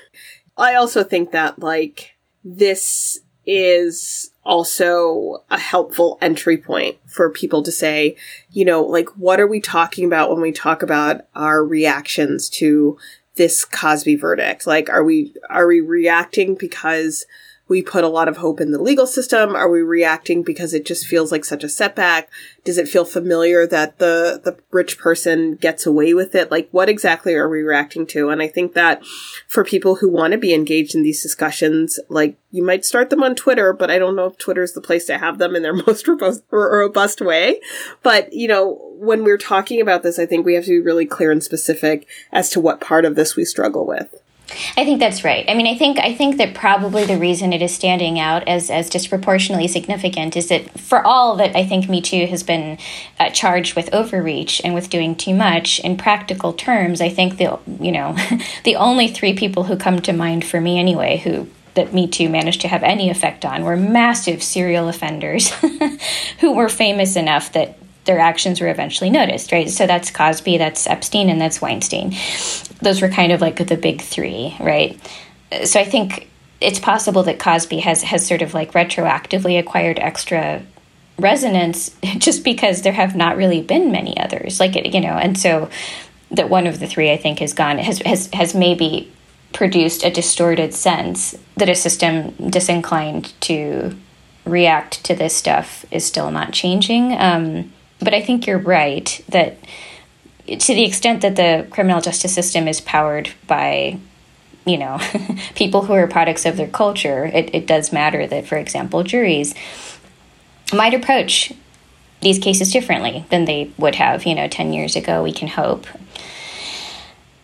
I 0.56 0.74
also 0.74 1.04
think 1.04 1.32
that 1.32 1.58
like 1.58 2.16
this 2.42 3.20
is 3.44 4.30
also 4.46 5.42
a 5.50 5.58
helpful 5.58 6.18
entry 6.22 6.56
point 6.56 6.96
for 7.06 7.28
people 7.28 7.62
to 7.64 7.72
say, 7.72 8.16
you 8.50 8.64
know, 8.64 8.82
like, 8.82 9.08
what 9.16 9.40
are 9.40 9.46
we 9.46 9.60
talking 9.60 10.04
about 10.04 10.30
when 10.30 10.40
we 10.40 10.52
talk 10.52 10.82
about 10.82 11.26
our 11.34 11.64
reactions 11.64 12.48
to 12.48 12.96
this 13.34 13.64
Cosby 13.64 14.16
verdict? 14.16 14.66
Like, 14.66 14.88
are 14.88 15.04
we, 15.04 15.34
are 15.50 15.66
we 15.66 15.80
reacting 15.80 16.54
because 16.54 17.26
we 17.68 17.82
put 17.82 18.04
a 18.04 18.08
lot 18.08 18.28
of 18.28 18.36
hope 18.36 18.60
in 18.60 18.70
the 18.70 18.80
legal 18.80 19.06
system? 19.06 19.56
Are 19.56 19.68
we 19.68 19.80
reacting 19.82 20.42
because 20.42 20.72
it 20.72 20.86
just 20.86 21.06
feels 21.06 21.32
like 21.32 21.44
such 21.44 21.64
a 21.64 21.68
setback? 21.68 22.30
Does 22.64 22.78
it 22.78 22.88
feel 22.88 23.04
familiar 23.04 23.66
that 23.66 23.98
the, 23.98 24.40
the 24.44 24.56
rich 24.70 24.98
person 24.98 25.56
gets 25.56 25.84
away 25.84 26.14
with 26.14 26.34
it? 26.34 26.50
Like, 26.50 26.68
what 26.70 26.88
exactly 26.88 27.34
are 27.34 27.48
we 27.48 27.62
reacting 27.62 28.06
to? 28.08 28.28
And 28.28 28.40
I 28.40 28.46
think 28.46 28.74
that 28.74 29.04
for 29.48 29.64
people 29.64 29.96
who 29.96 30.08
want 30.08 30.32
to 30.32 30.38
be 30.38 30.54
engaged 30.54 30.94
in 30.94 31.02
these 31.02 31.22
discussions, 31.22 31.98
like, 32.08 32.36
you 32.52 32.62
might 32.62 32.84
start 32.84 33.10
them 33.10 33.22
on 33.22 33.34
Twitter, 33.34 33.72
but 33.72 33.90
I 33.90 33.98
don't 33.98 34.16
know 34.16 34.26
if 34.26 34.38
Twitter 34.38 34.62
is 34.62 34.72
the 34.72 34.80
place 34.80 35.06
to 35.06 35.18
have 35.18 35.38
them 35.38 35.56
in 35.56 35.62
their 35.62 35.74
most 35.86 36.06
robust, 36.06 36.44
robust 36.50 37.20
way. 37.20 37.60
But, 38.02 38.32
you 38.32 38.46
know, 38.46 38.80
when 38.98 39.24
we're 39.24 39.38
talking 39.38 39.80
about 39.80 40.04
this, 40.04 40.18
I 40.18 40.26
think 40.26 40.46
we 40.46 40.54
have 40.54 40.64
to 40.64 40.70
be 40.70 40.80
really 40.80 41.06
clear 41.06 41.32
and 41.32 41.42
specific 41.42 42.06
as 42.32 42.48
to 42.50 42.60
what 42.60 42.80
part 42.80 43.04
of 43.04 43.16
this 43.16 43.34
we 43.34 43.44
struggle 43.44 43.86
with. 43.86 44.14
I 44.76 44.84
think 44.84 45.00
that's 45.00 45.24
right. 45.24 45.44
I 45.48 45.54
mean, 45.54 45.66
I 45.66 45.76
think 45.76 45.98
I 45.98 46.14
think 46.14 46.36
that 46.36 46.54
probably 46.54 47.04
the 47.04 47.18
reason 47.18 47.52
it 47.52 47.62
is 47.62 47.74
standing 47.74 48.18
out 48.18 48.46
as 48.46 48.70
as 48.70 48.88
disproportionately 48.88 49.66
significant 49.66 50.36
is 50.36 50.48
that 50.48 50.78
for 50.78 51.04
all 51.04 51.36
that 51.36 51.56
I 51.56 51.64
think 51.64 51.88
Me 51.88 52.00
Too 52.00 52.26
has 52.26 52.42
been 52.42 52.78
uh, 53.18 53.30
charged 53.30 53.74
with 53.74 53.92
overreach 53.92 54.60
and 54.64 54.74
with 54.74 54.88
doing 54.88 55.16
too 55.16 55.34
much 55.34 55.80
in 55.80 55.96
practical 55.96 56.52
terms, 56.52 57.00
I 57.00 57.08
think 57.08 57.38
the 57.38 57.58
you 57.80 57.92
know 57.92 58.16
the 58.64 58.76
only 58.76 59.08
three 59.08 59.34
people 59.34 59.64
who 59.64 59.76
come 59.76 60.00
to 60.02 60.12
mind 60.12 60.44
for 60.44 60.60
me 60.60 60.78
anyway 60.78 61.18
who 61.18 61.48
that 61.74 61.92
Me 61.92 62.06
Too 62.06 62.28
managed 62.28 62.60
to 62.62 62.68
have 62.68 62.82
any 62.82 63.10
effect 63.10 63.44
on 63.44 63.64
were 63.64 63.76
massive 63.76 64.42
serial 64.42 64.88
offenders 64.88 65.50
who 66.40 66.54
were 66.54 66.68
famous 66.68 67.16
enough 67.16 67.52
that 67.52 67.78
their 68.06 68.18
actions 68.18 68.60
were 68.60 68.68
eventually 68.68 69.10
noticed, 69.10 69.52
right? 69.52 69.68
So 69.68 69.86
that's 69.86 70.10
Cosby, 70.10 70.58
that's 70.58 70.86
Epstein, 70.86 71.28
and 71.28 71.40
that's 71.40 71.60
Weinstein. 71.60 72.14
Those 72.82 73.02
were 73.02 73.08
kind 73.08 73.32
of 73.32 73.40
like 73.40 73.66
the 73.66 73.76
big 73.76 74.00
three, 74.00 74.56
right? 74.60 74.98
So 75.64 75.80
I 75.80 75.84
think 75.84 76.28
it's 76.60 76.78
possible 76.78 77.22
that 77.24 77.38
Cosby 77.38 77.80
has 77.80 78.02
has 78.02 78.26
sort 78.26 78.42
of 78.42 78.54
like 78.54 78.72
retroactively 78.72 79.58
acquired 79.58 79.98
extra 79.98 80.62
resonance 81.18 81.94
just 82.18 82.44
because 82.44 82.82
there 82.82 82.92
have 82.92 83.16
not 83.16 83.36
really 83.36 83.62
been 83.62 83.90
many 83.90 84.16
others 84.18 84.60
like 84.60 84.76
it 84.76 84.92
you 84.92 85.00
know 85.00 85.14
and 85.14 85.38
so 85.38 85.68
that 86.30 86.50
one 86.50 86.66
of 86.66 86.78
the 86.78 86.86
three 86.86 87.10
i 87.10 87.16
think 87.16 87.38
has 87.38 87.52
gone 87.52 87.78
has 87.78 87.98
has 88.00 88.28
has 88.32 88.54
maybe 88.54 89.10
produced 89.52 90.04
a 90.04 90.10
distorted 90.10 90.74
sense 90.74 91.34
that 91.56 91.68
a 91.68 91.74
system 91.74 92.30
disinclined 92.50 93.32
to 93.40 93.96
react 94.44 95.02
to 95.04 95.14
this 95.14 95.34
stuff 95.34 95.84
is 95.90 96.04
still 96.04 96.30
not 96.30 96.52
changing 96.52 97.12
um, 97.18 97.72
but 98.06 98.14
I 98.14 98.22
think 98.22 98.46
you're 98.46 98.58
right 98.58 99.20
that 99.30 99.58
to 100.46 100.74
the 100.74 100.84
extent 100.84 101.22
that 101.22 101.34
the 101.34 101.66
criminal 101.70 102.00
justice 102.00 102.32
system 102.32 102.68
is 102.68 102.80
powered 102.80 103.30
by 103.48 103.98
you 104.64 104.78
know 104.78 105.00
people 105.56 105.82
who 105.82 105.92
are 105.92 106.06
products 106.06 106.46
of 106.46 106.56
their 106.56 106.68
culture 106.68 107.24
it, 107.24 107.52
it 107.52 107.66
does 107.66 107.92
matter 107.92 108.24
that 108.28 108.46
for 108.46 108.58
example 108.58 109.02
juries 109.02 109.56
might 110.72 110.94
approach 110.94 111.52
these 112.20 112.38
cases 112.38 112.72
differently 112.72 113.24
than 113.30 113.44
they 113.44 113.72
would 113.76 113.96
have 113.96 114.24
you 114.24 114.36
know 114.36 114.46
10 114.46 114.72
years 114.72 114.94
ago 114.94 115.24
we 115.24 115.32
can 115.32 115.48
hope. 115.48 115.88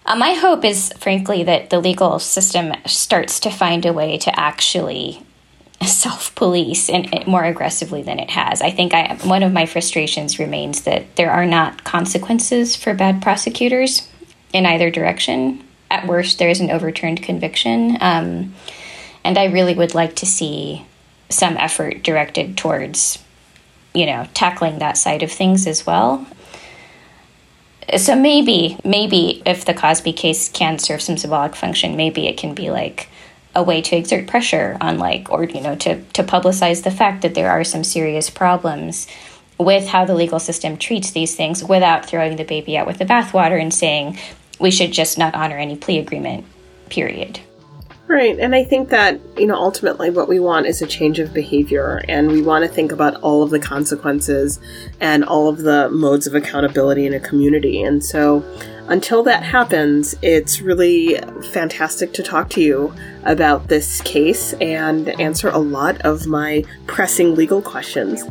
Uh, 0.07 0.15
my 0.15 0.35
hope 0.35 0.65
is 0.65 0.93
frankly 0.97 1.43
that 1.43 1.71
the 1.71 1.81
legal 1.81 2.21
system 2.21 2.73
starts 2.87 3.41
to 3.41 3.51
find 3.51 3.85
a 3.85 3.93
way 3.93 4.17
to 4.17 4.39
actually 4.39 5.25
self 5.85 6.35
police 6.35 6.89
and 6.89 7.27
more 7.27 7.45
aggressively 7.45 8.03
than 8.03 8.19
it 8.19 8.31
has. 8.31 8.63
I 8.63 8.71
think 8.71 8.95
I, 8.95 9.15
one 9.25 9.43
of 9.43 9.53
my 9.53 9.67
frustrations 9.67 10.39
remains 10.39 10.83
that 10.83 11.17
there 11.17 11.31
are 11.31 11.47
not 11.47 11.85
consequences 11.85 12.77
for 12.77 12.95
bad 12.95 13.23
prosecutors 13.23 14.09
in 14.53 14.67
either 14.67 14.91
direction. 14.91 15.65
At 15.91 16.07
worst, 16.07 16.39
there 16.39 16.49
is 16.49 16.61
an 16.61 16.71
overturned 16.71 17.23
conviction. 17.23 17.97
Um, 18.01 18.55
and 19.25 19.39
I 19.39 19.45
really 19.47 19.75
would 19.75 19.95
like 19.95 20.17
to 20.17 20.27
see 20.27 20.85
some 21.29 21.57
effort 21.57 22.03
directed 22.03 22.57
towards, 22.57 23.19
you 23.95 24.07
know, 24.07 24.27
tackling 24.35 24.79
that 24.79 24.99
side 24.99 25.23
of 25.23 25.31
things 25.31 25.67
as 25.67 25.87
well. 25.87 26.27
So 27.97 28.15
maybe, 28.15 28.79
maybe 28.85 29.43
if 29.45 29.65
the 29.65 29.75
Cosby 29.75 30.13
case 30.13 30.49
can 30.49 30.79
serve 30.79 31.03
some 31.03 31.17
symbolic 31.17 31.57
function, 31.57 31.97
maybe 31.97 32.27
it 32.27 32.37
can 32.37 32.55
be 32.55 32.71
like, 32.71 33.09
a 33.55 33.63
way 33.63 33.83
to 33.83 33.97
exert 33.97 34.27
pressure 34.27 34.77
on 34.81 34.99
like 34.99 35.31
or 35.31 35.45
you 35.45 35.61
know 35.61 35.75
to 35.77 36.03
to 36.13 36.23
publicize 36.23 36.83
the 36.83 36.91
fact 36.91 37.23
that 37.23 37.35
there 37.35 37.51
are 37.51 37.65
some 37.65 37.85
serious 37.85 38.31
problems 38.31 39.07
with 39.59 39.87
how 39.89 40.05
the 40.05 40.15
legal 40.15 40.41
system 40.41 40.77
treats 40.77 41.11
these 41.11 41.37
things 41.37 41.63
without 41.63 42.07
throwing 42.07 42.37
the 42.37 42.45
baby 42.45 42.77
out 42.77 42.87
with 42.87 42.99
the 42.99 43.05
bathwater 43.05 43.61
and 43.61 43.73
saying 43.73 44.19
we 44.59 44.71
should 44.71 44.93
just 44.93 45.19
not 45.19 45.35
honor 45.35 45.57
any 45.57 45.77
plea 45.77 45.99
agreement 45.99 46.45
period 46.89 47.41
Right. 48.13 48.39
And 48.39 48.55
I 48.55 48.63
think 48.63 48.91
that, 48.91 49.19
you 49.39 49.47
know, 49.47 49.55
ultimately 49.55 50.11
what 50.11 50.29
we 50.29 50.39
want 50.39 50.67
is 50.67 50.83
a 50.83 50.87
change 50.87 51.19
of 51.19 51.33
behavior 51.33 52.03
and 52.09 52.31
we 52.31 52.43
want 52.43 52.63
to 52.63 52.71
think 52.71 52.93
about 52.93 53.15
all 53.23 53.43
of 53.43 53.49
the 53.49 53.59
consequences 53.59 54.61
and 55.01 55.25
all 55.25 55.49
of 55.49 55.59
the 55.61 55.89
modes 55.89 56.27
of 56.27 56.35
accountability 56.35 57.07
in 57.07 57.15
a 57.15 57.21
community. 57.21 57.83
And 57.83 58.05
so 58.05 58.45
until 58.89 59.23
that 59.23 59.45
happens, 59.45 60.15
it's 60.21 60.61
really 60.61 61.21
fantastic 61.53 62.13
to 62.13 62.23
talk 62.23 62.51
to 62.51 62.61
you 62.61 62.93
about 63.25 63.69
this 63.69 64.01
case 64.03 64.53
and 64.55 65.09
answer 65.21 65.49
a 65.49 65.59
lot 65.59 66.01
of 66.03 66.27
my 66.27 66.65
pressing 66.87 67.35
legal 67.35 67.63
questions. 67.63 68.25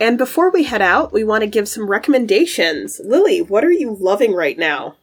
And 0.00 0.16
before 0.16 0.50
we 0.50 0.64
head 0.64 0.80
out, 0.80 1.12
we 1.12 1.24
want 1.24 1.42
to 1.42 1.46
give 1.46 1.68
some 1.68 1.88
recommendations. 1.88 3.00
Lili, 3.04 3.42
what 3.42 3.64
are 3.64 3.70
you 3.70 3.96
loving 4.00 4.32
right 4.32 4.58
now? 4.58 4.96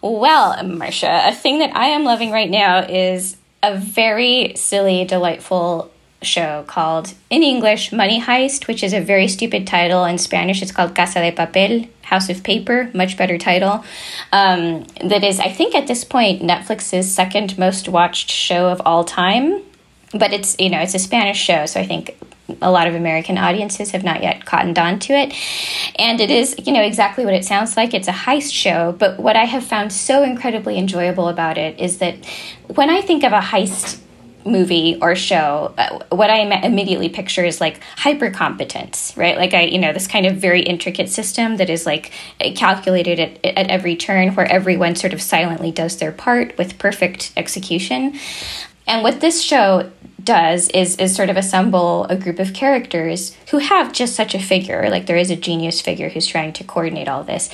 Well, 0.00 0.62
Marcia, 0.62 1.22
a 1.26 1.34
thing 1.34 1.58
that 1.58 1.74
I 1.74 1.86
am 1.86 2.04
loving 2.04 2.30
right 2.30 2.48
now 2.48 2.86
is 2.86 3.36
a 3.62 3.76
very 3.76 4.52
silly, 4.54 5.04
delightful 5.04 5.90
show 6.22 6.64
called, 6.66 7.14
in 7.30 7.42
English, 7.42 7.92
Money 7.92 8.20
Heist, 8.20 8.66
which 8.66 8.82
is 8.82 8.92
a 8.92 9.00
very 9.00 9.28
stupid 9.28 9.66
title. 9.66 10.04
In 10.04 10.18
Spanish, 10.18 10.62
it's 10.62 10.72
called 10.72 10.94
Casa 10.94 11.20
de 11.20 11.32
Papel, 11.32 11.88
House 12.02 12.28
of 12.28 12.42
Paper, 12.42 12.90
much 12.94 13.16
better 13.16 13.38
title. 13.38 13.84
Um, 14.32 14.84
that 15.04 15.24
is, 15.24 15.40
I 15.40 15.50
think 15.50 15.74
at 15.74 15.86
this 15.86 16.04
point, 16.04 16.42
Netflix's 16.42 17.12
second 17.12 17.58
most 17.58 17.88
watched 17.88 18.30
show 18.30 18.68
of 18.68 18.80
all 18.84 19.04
time. 19.04 19.62
But 20.12 20.32
it's, 20.32 20.56
you 20.58 20.70
know, 20.70 20.80
it's 20.80 20.94
a 20.94 21.00
Spanish 21.00 21.38
show, 21.38 21.66
so 21.66 21.80
I 21.80 21.86
think 21.86 22.16
a 22.62 22.70
lot 22.70 22.86
of 22.86 22.94
American 22.94 23.38
audiences 23.38 23.90
have 23.90 24.04
not 24.04 24.22
yet 24.22 24.44
cottoned 24.44 24.78
on 24.78 24.98
to 25.00 25.12
it. 25.12 25.34
And 25.98 26.20
it 26.20 26.30
is, 26.30 26.54
you 26.64 26.72
know, 26.72 26.82
exactly 26.82 27.24
what 27.24 27.34
it 27.34 27.44
sounds 27.44 27.76
like. 27.76 27.92
It's 27.92 28.08
a 28.08 28.12
heist 28.12 28.52
show. 28.52 28.92
But 28.92 29.18
what 29.18 29.36
I 29.36 29.44
have 29.44 29.64
found 29.64 29.92
so 29.92 30.22
incredibly 30.22 30.78
enjoyable 30.78 31.28
about 31.28 31.58
it 31.58 31.80
is 31.80 31.98
that 31.98 32.24
when 32.68 32.88
I 32.88 33.00
think 33.00 33.24
of 33.24 33.32
a 33.32 33.40
heist 33.40 34.00
movie 34.46 34.98
or 35.02 35.14
show, 35.14 35.74
uh, 35.76 35.98
what 36.14 36.30
I 36.30 36.38
immediately 36.64 37.08
picture 37.08 37.44
is 37.44 37.60
like 37.60 37.80
hyper 37.96 38.30
competence, 38.30 39.12
right? 39.16 39.36
Like 39.36 39.54
I, 39.54 39.62
you 39.62 39.78
know, 39.78 39.92
this 39.92 40.06
kind 40.06 40.26
of 40.26 40.36
very 40.36 40.62
intricate 40.62 41.08
system 41.08 41.56
that 41.56 41.68
is 41.68 41.84
like 41.84 42.12
calculated 42.54 43.18
at, 43.18 43.44
at 43.44 43.68
every 43.68 43.96
turn, 43.96 44.34
where 44.34 44.50
everyone 44.50 44.94
sort 44.94 45.12
of 45.12 45.20
silently 45.20 45.70
does 45.72 45.96
their 45.96 46.12
part 46.12 46.56
with 46.56 46.78
perfect 46.78 47.32
execution. 47.36 48.18
And 48.86 49.02
what 49.02 49.20
this 49.20 49.42
show 49.42 49.90
does 50.22 50.68
is 50.70 50.96
is 50.96 51.14
sort 51.14 51.30
of 51.30 51.36
assemble 51.36 52.04
a 52.04 52.16
group 52.16 52.38
of 52.38 52.52
characters 52.52 53.36
who 53.50 53.58
have 53.58 53.92
just 53.92 54.14
such 54.14 54.34
a 54.34 54.38
figure, 54.38 54.88
like 54.90 55.06
there 55.06 55.16
is 55.16 55.30
a 55.30 55.36
genius 55.36 55.80
figure 55.80 56.08
who's 56.08 56.26
trying 56.26 56.52
to 56.52 56.64
coordinate 56.64 57.08
all 57.08 57.24
this. 57.24 57.50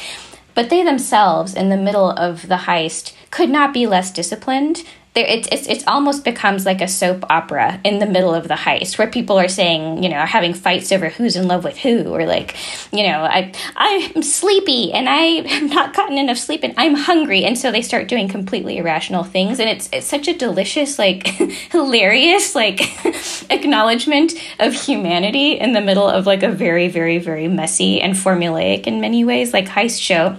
But 0.55 0.69
they 0.69 0.83
themselves, 0.85 1.55
in 1.55 1.71
the 1.71 1.77
middle 1.77 2.11
of 2.11 2.49
the 2.49 2.57
heist, 2.57 3.15
could 3.31 3.49
not 3.49 3.73
be 3.73 3.87
less 3.87 4.11
disciplined 4.11 4.85
there 5.15 5.27
it, 5.27 5.47
it's 5.53 5.67
it's 5.67 5.85
almost 5.87 6.25
becomes 6.25 6.65
like 6.65 6.81
a 6.81 6.89
soap 6.89 7.25
opera 7.29 7.81
in 7.85 7.99
the 7.99 8.07
middle 8.07 8.35
of 8.35 8.49
the 8.49 8.55
heist 8.55 8.97
where 8.97 9.09
people 9.09 9.39
are 9.39 9.49
saying 9.49 10.03
you 10.03 10.09
know 10.09 10.17
are 10.17 10.27
having 10.27 10.55
fights 10.55 10.91
over 10.91 11.11
who's 11.11 11.37
in 11.37 11.47
love 11.47 11.65
with 11.65 11.77
who 11.79 12.05
or 12.05 12.25
like 12.25 12.57
you 12.93 13.07
know 13.07 13.21
i 13.23 13.53
i'm 13.77 14.23
sleepy 14.23 14.93
and 14.93 15.09
i 15.09 15.47
have 15.47 15.69
not 15.71 15.95
gotten 15.95 16.17
enough 16.17 16.39
sleep 16.39 16.63
and 16.63 16.75
i'm 16.77 16.95
hungry. 16.95 17.45
And 17.45 17.59
so 17.59 17.71
they 17.71 17.83
start 17.83 18.09
doing 18.09 18.29
completely 18.29 18.79
irrational 18.79 19.25
things 19.25 19.61
and 19.61 19.69
it's 19.69 19.89
it's 19.93 20.07
such 20.07 20.29
a 20.29 20.37
delicious 20.37 20.99
like 20.99 21.27
hilarious 21.71 22.55
like 22.55 22.81
acknowledgement 23.51 24.33
of 24.59 24.73
humanity 24.75 25.53
in 25.53 25.73
the 25.73 25.81
middle 25.81 26.09
of 26.09 26.27
like 26.27 26.43
a 26.43 26.51
very 26.51 26.89
very 26.89 27.19
very 27.19 27.49
messy 27.49 28.01
and 28.01 28.15
formulaic 28.15 28.87
in 28.87 29.01
many 29.01 29.25
ways 29.25 29.53
like 29.53 29.67
heist 29.67 30.01
show 30.01 30.37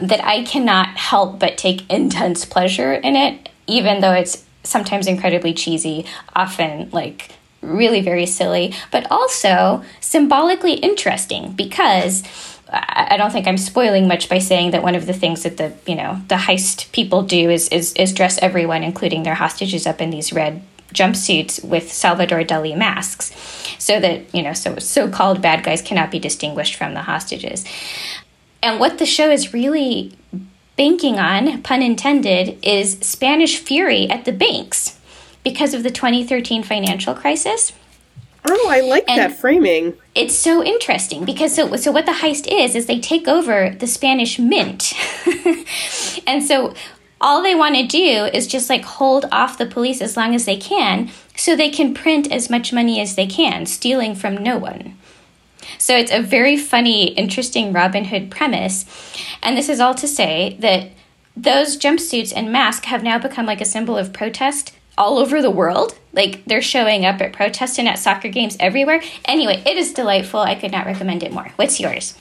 that 0.00 0.24
I 0.24 0.42
cannot 0.42 0.88
help 0.96 1.38
but 1.38 1.56
take 1.56 1.88
intense 1.90 2.44
pleasure 2.44 2.92
in 2.92 3.16
it 3.16 3.48
even 3.66 4.00
though 4.00 4.12
it's 4.12 4.44
sometimes 4.62 5.06
incredibly 5.06 5.52
cheesy, 5.54 6.06
often 6.34 6.90
like 6.90 7.32
really 7.60 8.00
very 8.00 8.26
silly, 8.26 8.74
but 8.90 9.10
also 9.10 9.82
symbolically 10.00 10.74
interesting 10.74 11.52
because 11.52 12.22
I 12.72 13.16
don't 13.16 13.30
think 13.30 13.46
I'm 13.46 13.58
spoiling 13.58 14.08
much 14.08 14.28
by 14.28 14.38
saying 14.38 14.72
that 14.72 14.82
one 14.82 14.94
of 14.94 15.06
the 15.06 15.12
things 15.12 15.42
that 15.42 15.58
the 15.58 15.74
you 15.86 15.94
know 15.94 16.20
the 16.28 16.36
heist 16.36 16.90
people 16.92 17.22
do 17.22 17.50
is 17.50 17.68
is, 17.68 17.92
is 17.94 18.12
dress 18.12 18.38
everyone, 18.38 18.82
including 18.82 19.22
their 19.22 19.34
hostages, 19.34 19.86
up 19.86 20.00
in 20.00 20.10
these 20.10 20.32
red 20.32 20.62
jumpsuits 20.92 21.64
with 21.64 21.92
Salvador 21.92 22.42
Dali 22.42 22.76
masks, 22.76 23.32
so 23.78 24.00
that 24.00 24.34
you 24.34 24.42
know 24.42 24.52
so 24.52 24.78
so-called 24.78 25.42
bad 25.42 25.62
guys 25.62 25.82
cannot 25.82 26.10
be 26.10 26.18
distinguished 26.18 26.74
from 26.74 26.94
the 26.94 27.02
hostages. 27.02 27.64
And 28.62 28.80
what 28.80 28.98
the 28.98 29.06
show 29.06 29.30
is 29.30 29.52
really 29.52 30.12
banking 30.76 31.18
on, 31.18 31.62
pun 31.62 31.82
intended, 31.82 32.58
is 32.62 32.98
Spanish 33.00 33.58
fury 33.58 34.08
at 34.10 34.24
the 34.24 34.32
banks 34.32 34.98
because 35.42 35.74
of 35.74 35.82
the 35.82 35.90
2013 35.90 36.62
financial 36.62 37.14
crisis. 37.14 37.72
Oh, 38.46 38.68
I 38.70 38.80
like 38.80 39.04
and 39.08 39.18
that 39.18 39.38
framing. 39.38 39.94
It's 40.14 40.34
so 40.34 40.62
interesting 40.62 41.24
because 41.24 41.54
so 41.54 41.76
so 41.76 41.90
what 41.90 42.04
the 42.04 42.12
heist 42.12 42.46
is 42.46 42.74
is 42.74 42.86
they 42.86 43.00
take 43.00 43.26
over 43.26 43.70
the 43.70 43.86
Spanish 43.86 44.38
mint. 44.38 44.92
and 46.26 46.42
so 46.42 46.74
all 47.20 47.42
they 47.42 47.54
want 47.54 47.74
to 47.76 47.86
do 47.86 48.28
is 48.34 48.46
just 48.46 48.68
like 48.68 48.84
hold 48.84 49.24
off 49.32 49.56
the 49.56 49.64
police 49.64 50.02
as 50.02 50.16
long 50.16 50.34
as 50.34 50.44
they 50.44 50.58
can 50.58 51.10
so 51.34 51.56
they 51.56 51.70
can 51.70 51.94
print 51.94 52.30
as 52.30 52.50
much 52.50 52.72
money 52.72 53.00
as 53.00 53.14
they 53.14 53.26
can, 53.26 53.64
stealing 53.64 54.14
from 54.14 54.36
no 54.36 54.58
one. 54.58 54.98
So 55.78 55.96
it's 55.96 56.12
a 56.12 56.22
very 56.22 56.56
funny, 56.56 57.08
interesting 57.14 57.72
Robin 57.72 58.04
Hood 58.04 58.30
premise. 58.30 58.84
And 59.42 59.56
this 59.56 59.68
is 59.68 59.80
all 59.80 59.94
to 59.94 60.08
say 60.08 60.56
that 60.60 60.90
those 61.36 61.76
jumpsuits 61.76 62.32
and 62.34 62.52
masks 62.52 62.86
have 62.86 63.02
now 63.02 63.18
become 63.18 63.46
like 63.46 63.60
a 63.60 63.66
symbol 63.66 63.96
of 63.96 64.12
protest 64.12 64.72
all 64.96 65.18
over 65.18 65.42
the 65.42 65.50
world. 65.50 65.98
Like 66.12 66.44
they're 66.44 66.62
showing 66.62 67.04
up 67.04 67.20
at 67.20 67.32
protests 67.32 67.78
and 67.78 67.88
at 67.88 67.98
soccer 67.98 68.28
games 68.28 68.56
everywhere. 68.60 69.02
Anyway, 69.24 69.62
it 69.66 69.76
is 69.76 69.92
delightful. 69.92 70.40
I 70.40 70.54
could 70.54 70.72
not 70.72 70.86
recommend 70.86 71.22
it 71.22 71.32
more. 71.32 71.50
What's 71.56 71.80
yours? 71.80 72.18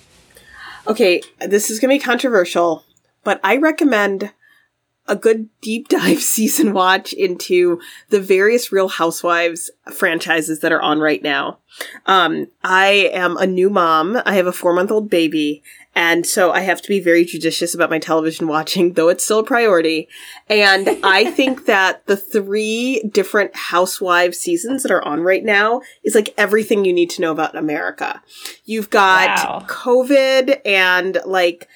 Okay, 0.88 1.22
this 1.40 1.70
is 1.70 1.80
going 1.80 1.98
to 1.98 2.02
be 2.02 2.06
controversial, 2.06 2.84
but 3.24 3.40
I 3.44 3.58
recommend 3.58 4.32
a 5.08 5.16
good 5.16 5.50
deep 5.62 5.88
dive 5.88 6.22
season 6.22 6.74
watch 6.74 7.14
into 7.14 7.80
the 8.10 8.22
various 8.22 8.72
Real 8.72 8.88
Housewives 8.88 9.70
franchises 9.92 10.60
that 10.60 10.72
are 10.72 10.82
on 10.82 11.00
right 11.00 11.22
now. 11.22 11.60
Um, 12.06 12.48
I 12.64 13.10
am 13.14 13.38
a 13.38 13.48
new 13.48 13.70
mom. 13.70 14.22
I 14.26 14.36
have 14.36 14.48
a 14.48 14.52
four 14.52 14.74
month 14.74 14.92
old 14.92 15.10
baby. 15.10 15.64
And 15.96 16.26
so 16.26 16.52
I 16.52 16.62
have 16.62 16.82
to 16.82 16.90
be 16.90 17.00
very 17.00 17.24
judicious 17.24 17.76
about 17.76 17.90
my 17.90 18.00
television 18.00 18.48
watching, 18.54 18.94
though 18.94 19.10
it's 19.10 19.24
still 19.24 19.40
a 19.40 19.44
priority. 19.44 20.08
And 20.50 20.90
I 21.04 21.30
think 21.32 21.66
that 21.66 22.06
the 22.08 22.18
three 22.18 23.02
different 23.12 23.56
housewives 23.56 24.40
seasons 24.40 24.84
that 24.84 24.92
are 24.92 25.04
on 25.04 25.22
right 25.22 25.44
now 25.44 25.82
is 26.04 26.16
like 26.16 26.34
everything 26.38 26.86
you 26.86 26.94
need 26.94 27.10
to 27.12 27.22
know 27.22 27.32
about 27.32 27.56
America. 27.56 28.22
You've 28.66 28.90
got 28.90 29.30
wow. 29.30 29.66
COVID 29.68 30.62
and 30.66 31.20
like 31.26 31.68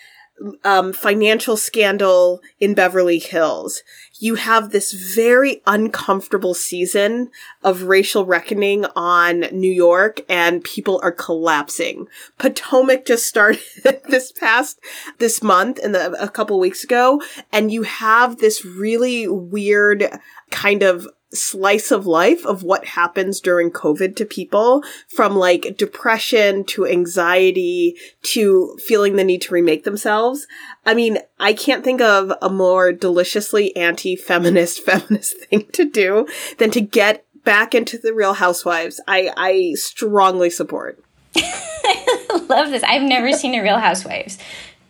um, 0.63 0.93
financial 0.93 1.57
scandal 1.57 2.41
in 2.59 2.73
Beverly 2.73 3.19
Hills. 3.19 3.81
You 4.19 4.35
have 4.35 4.71
this 4.71 4.91
very 4.91 5.61
uncomfortable 5.65 6.53
season 6.53 7.29
of 7.63 7.83
racial 7.83 8.25
reckoning 8.25 8.85
on 8.95 9.41
New 9.51 9.71
York 9.71 10.21
and 10.29 10.63
people 10.63 10.99
are 11.03 11.11
collapsing. 11.11 12.07
Potomac 12.37 13.05
just 13.05 13.27
started 13.27 13.61
this 14.09 14.31
past, 14.31 14.79
this 15.17 15.41
month 15.41 15.79
and 15.83 15.95
a 15.95 16.29
couple 16.29 16.59
weeks 16.59 16.83
ago. 16.83 17.21
And 17.51 17.71
you 17.71 17.83
have 17.83 18.37
this 18.37 18.65
really 18.65 19.27
weird 19.27 20.05
kind 20.51 20.83
of 20.83 21.07
slice 21.33 21.91
of 21.91 22.07
life 22.07 22.45
of 22.45 22.63
what 22.63 22.85
happens 22.85 23.41
during 23.41 23.69
COVID 23.69 24.15
to 24.15 24.25
people 24.25 24.83
from 25.07 25.35
like 25.35 25.75
depression 25.77 26.63
to 26.65 26.85
anxiety 26.85 27.95
to 28.23 28.77
feeling 28.85 29.15
the 29.15 29.23
need 29.23 29.41
to 29.43 29.53
remake 29.53 29.83
themselves. 29.83 30.47
I 30.85 30.93
mean, 30.93 31.19
I 31.39 31.53
can't 31.53 31.83
think 31.83 31.99
of 32.01 32.31
a 32.41 32.49
more 32.49 32.93
deliciously 32.93 33.75
anti-feminist 33.75 34.79
feminist 34.85 35.37
thing 35.45 35.65
to 35.73 35.85
do 35.85 36.27
than 36.57 36.71
to 36.71 36.81
get 36.81 37.25
back 37.43 37.75
into 37.75 37.97
the 37.97 38.13
real 38.13 38.33
housewives. 38.33 39.01
I, 39.07 39.31
I 39.35 39.73
strongly 39.75 40.49
support. 40.49 41.03
I 41.35 42.45
love 42.49 42.71
this. 42.71 42.83
I've 42.83 43.03
never 43.03 43.31
seen 43.31 43.55
a 43.55 43.61
real 43.61 43.79
housewives. 43.79 44.37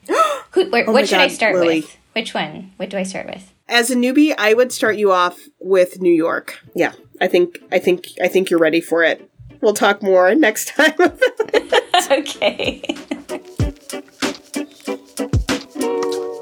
Who, 0.52 0.70
where, 0.70 0.88
oh 0.88 0.92
what 0.92 1.08
should 1.08 1.16
God, 1.16 1.22
I 1.22 1.28
start 1.28 1.56
Lili. 1.56 1.82
with? 1.82 1.98
Which 2.14 2.34
one? 2.34 2.72
What 2.78 2.90
do 2.90 2.98
I 2.98 3.04
start 3.04 3.28
with? 3.28 3.52
As 3.70 3.92
a 3.92 3.96
newbie, 3.96 4.34
I 4.38 4.54
would 4.54 4.72
start 4.72 4.96
you 4.96 5.12
off 5.12 5.40
with 5.60 6.02
New 6.02 6.14
York. 6.14 6.60
Yeah, 6.74 6.94
I 7.20 7.28
think 7.28 7.60
I 7.72 7.80
think 7.80 8.08
I 8.22 8.28
think 8.30 8.50
you're 8.50 8.60
ready 8.60 8.80
for 8.80 9.04
it. 9.04 9.30
We'll 9.62 9.74
talk 9.74 10.02
more 10.02 10.34
next 10.36 10.70
time. 10.70 10.94
okay. 12.12 12.82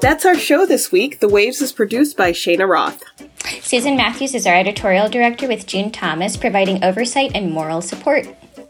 That's 0.00 0.24
our 0.24 0.36
show 0.36 0.66
this 0.66 0.92
week. 0.92 1.18
The 1.18 1.28
Waves 1.28 1.60
is 1.60 1.72
produced 1.72 2.16
by 2.16 2.30
Shana 2.30 2.68
Roth. 2.68 3.02
Susan 3.60 3.96
Matthews 3.96 4.34
is 4.34 4.46
our 4.46 4.54
editorial 4.54 5.08
director 5.08 5.48
with 5.48 5.66
June 5.66 5.90
Thomas, 5.90 6.36
providing 6.36 6.84
oversight 6.84 7.32
and 7.34 7.50
moral 7.50 7.82
support. 7.82 8.28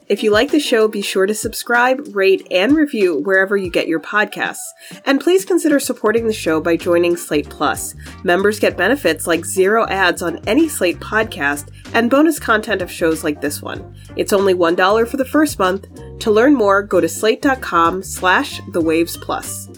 If 0.09 0.23
you 0.23 0.31
like 0.31 0.53
the 0.53 0.61
show, 0.61 0.87
be 0.87 1.03
sure 1.03 1.27
to 1.27 1.35
subscribe, 1.35 2.15
rate, 2.15 2.47
and 2.53 2.77
review 2.77 3.19
wherever 3.19 3.57
you 3.57 3.69
get 3.69 3.89
your 3.89 3.99
podcasts. 3.99 4.63
And 5.05 5.21
please 5.21 5.45
consider 5.45 5.81
supporting 5.81 6.29
the 6.29 6.33
show 6.33 6.61
by 6.61 6.77
joining 6.77 7.17
Slate 7.17 7.51
Plus. 7.51 7.97
Members 8.23 8.61
get 8.61 8.77
benefits 8.77 9.27
like 9.27 9.45
zero 9.45 9.85
ads 9.89 10.23
on 10.23 10.39
any 10.47 10.69
Slate 10.69 11.01
podcast 11.01 11.73
and 11.93 12.09
bonus 12.09 12.39
content 12.39 12.83
of 12.83 12.91
shows 12.91 13.25
like 13.25 13.41
this 13.41 13.61
one. 13.61 13.97
It's 14.15 14.33
only 14.33 14.55
$1 14.55 15.09
for 15.09 15.17
the 15.17 15.25
first 15.25 15.59
month. 15.59 15.89
To 16.21 16.31
learn 16.31 16.55
more, 16.55 16.85
go 16.85 17.01
to 17.01 17.09
slate.com 17.09 18.05
slash 18.05 18.61
the 18.73 18.81
waves 18.81 19.17
plus. 19.17 19.69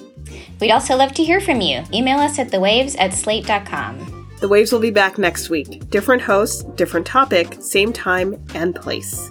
We'd 0.61 0.73
also 0.73 0.95
love 0.95 1.13
to 1.15 1.25
hear 1.25 1.41
from 1.41 1.63
you. 1.63 1.85
Email 1.93 2.19
us 2.19 2.39
at 2.39 2.51
thewaves 2.51 2.97
at 2.99 3.15
slate.com. 3.15 4.19
The 4.41 4.49
Waves 4.49 4.73
will 4.73 4.79
be 4.79 4.91
back 4.93 5.19
next 5.19 5.51
week. 5.51 5.91
Different 5.91 6.23
hosts, 6.23 6.63
different 6.77 7.07
topic, 7.07 7.57
same 7.61 7.93
time 7.93 8.41
and 8.55 8.75
place. 8.75 9.31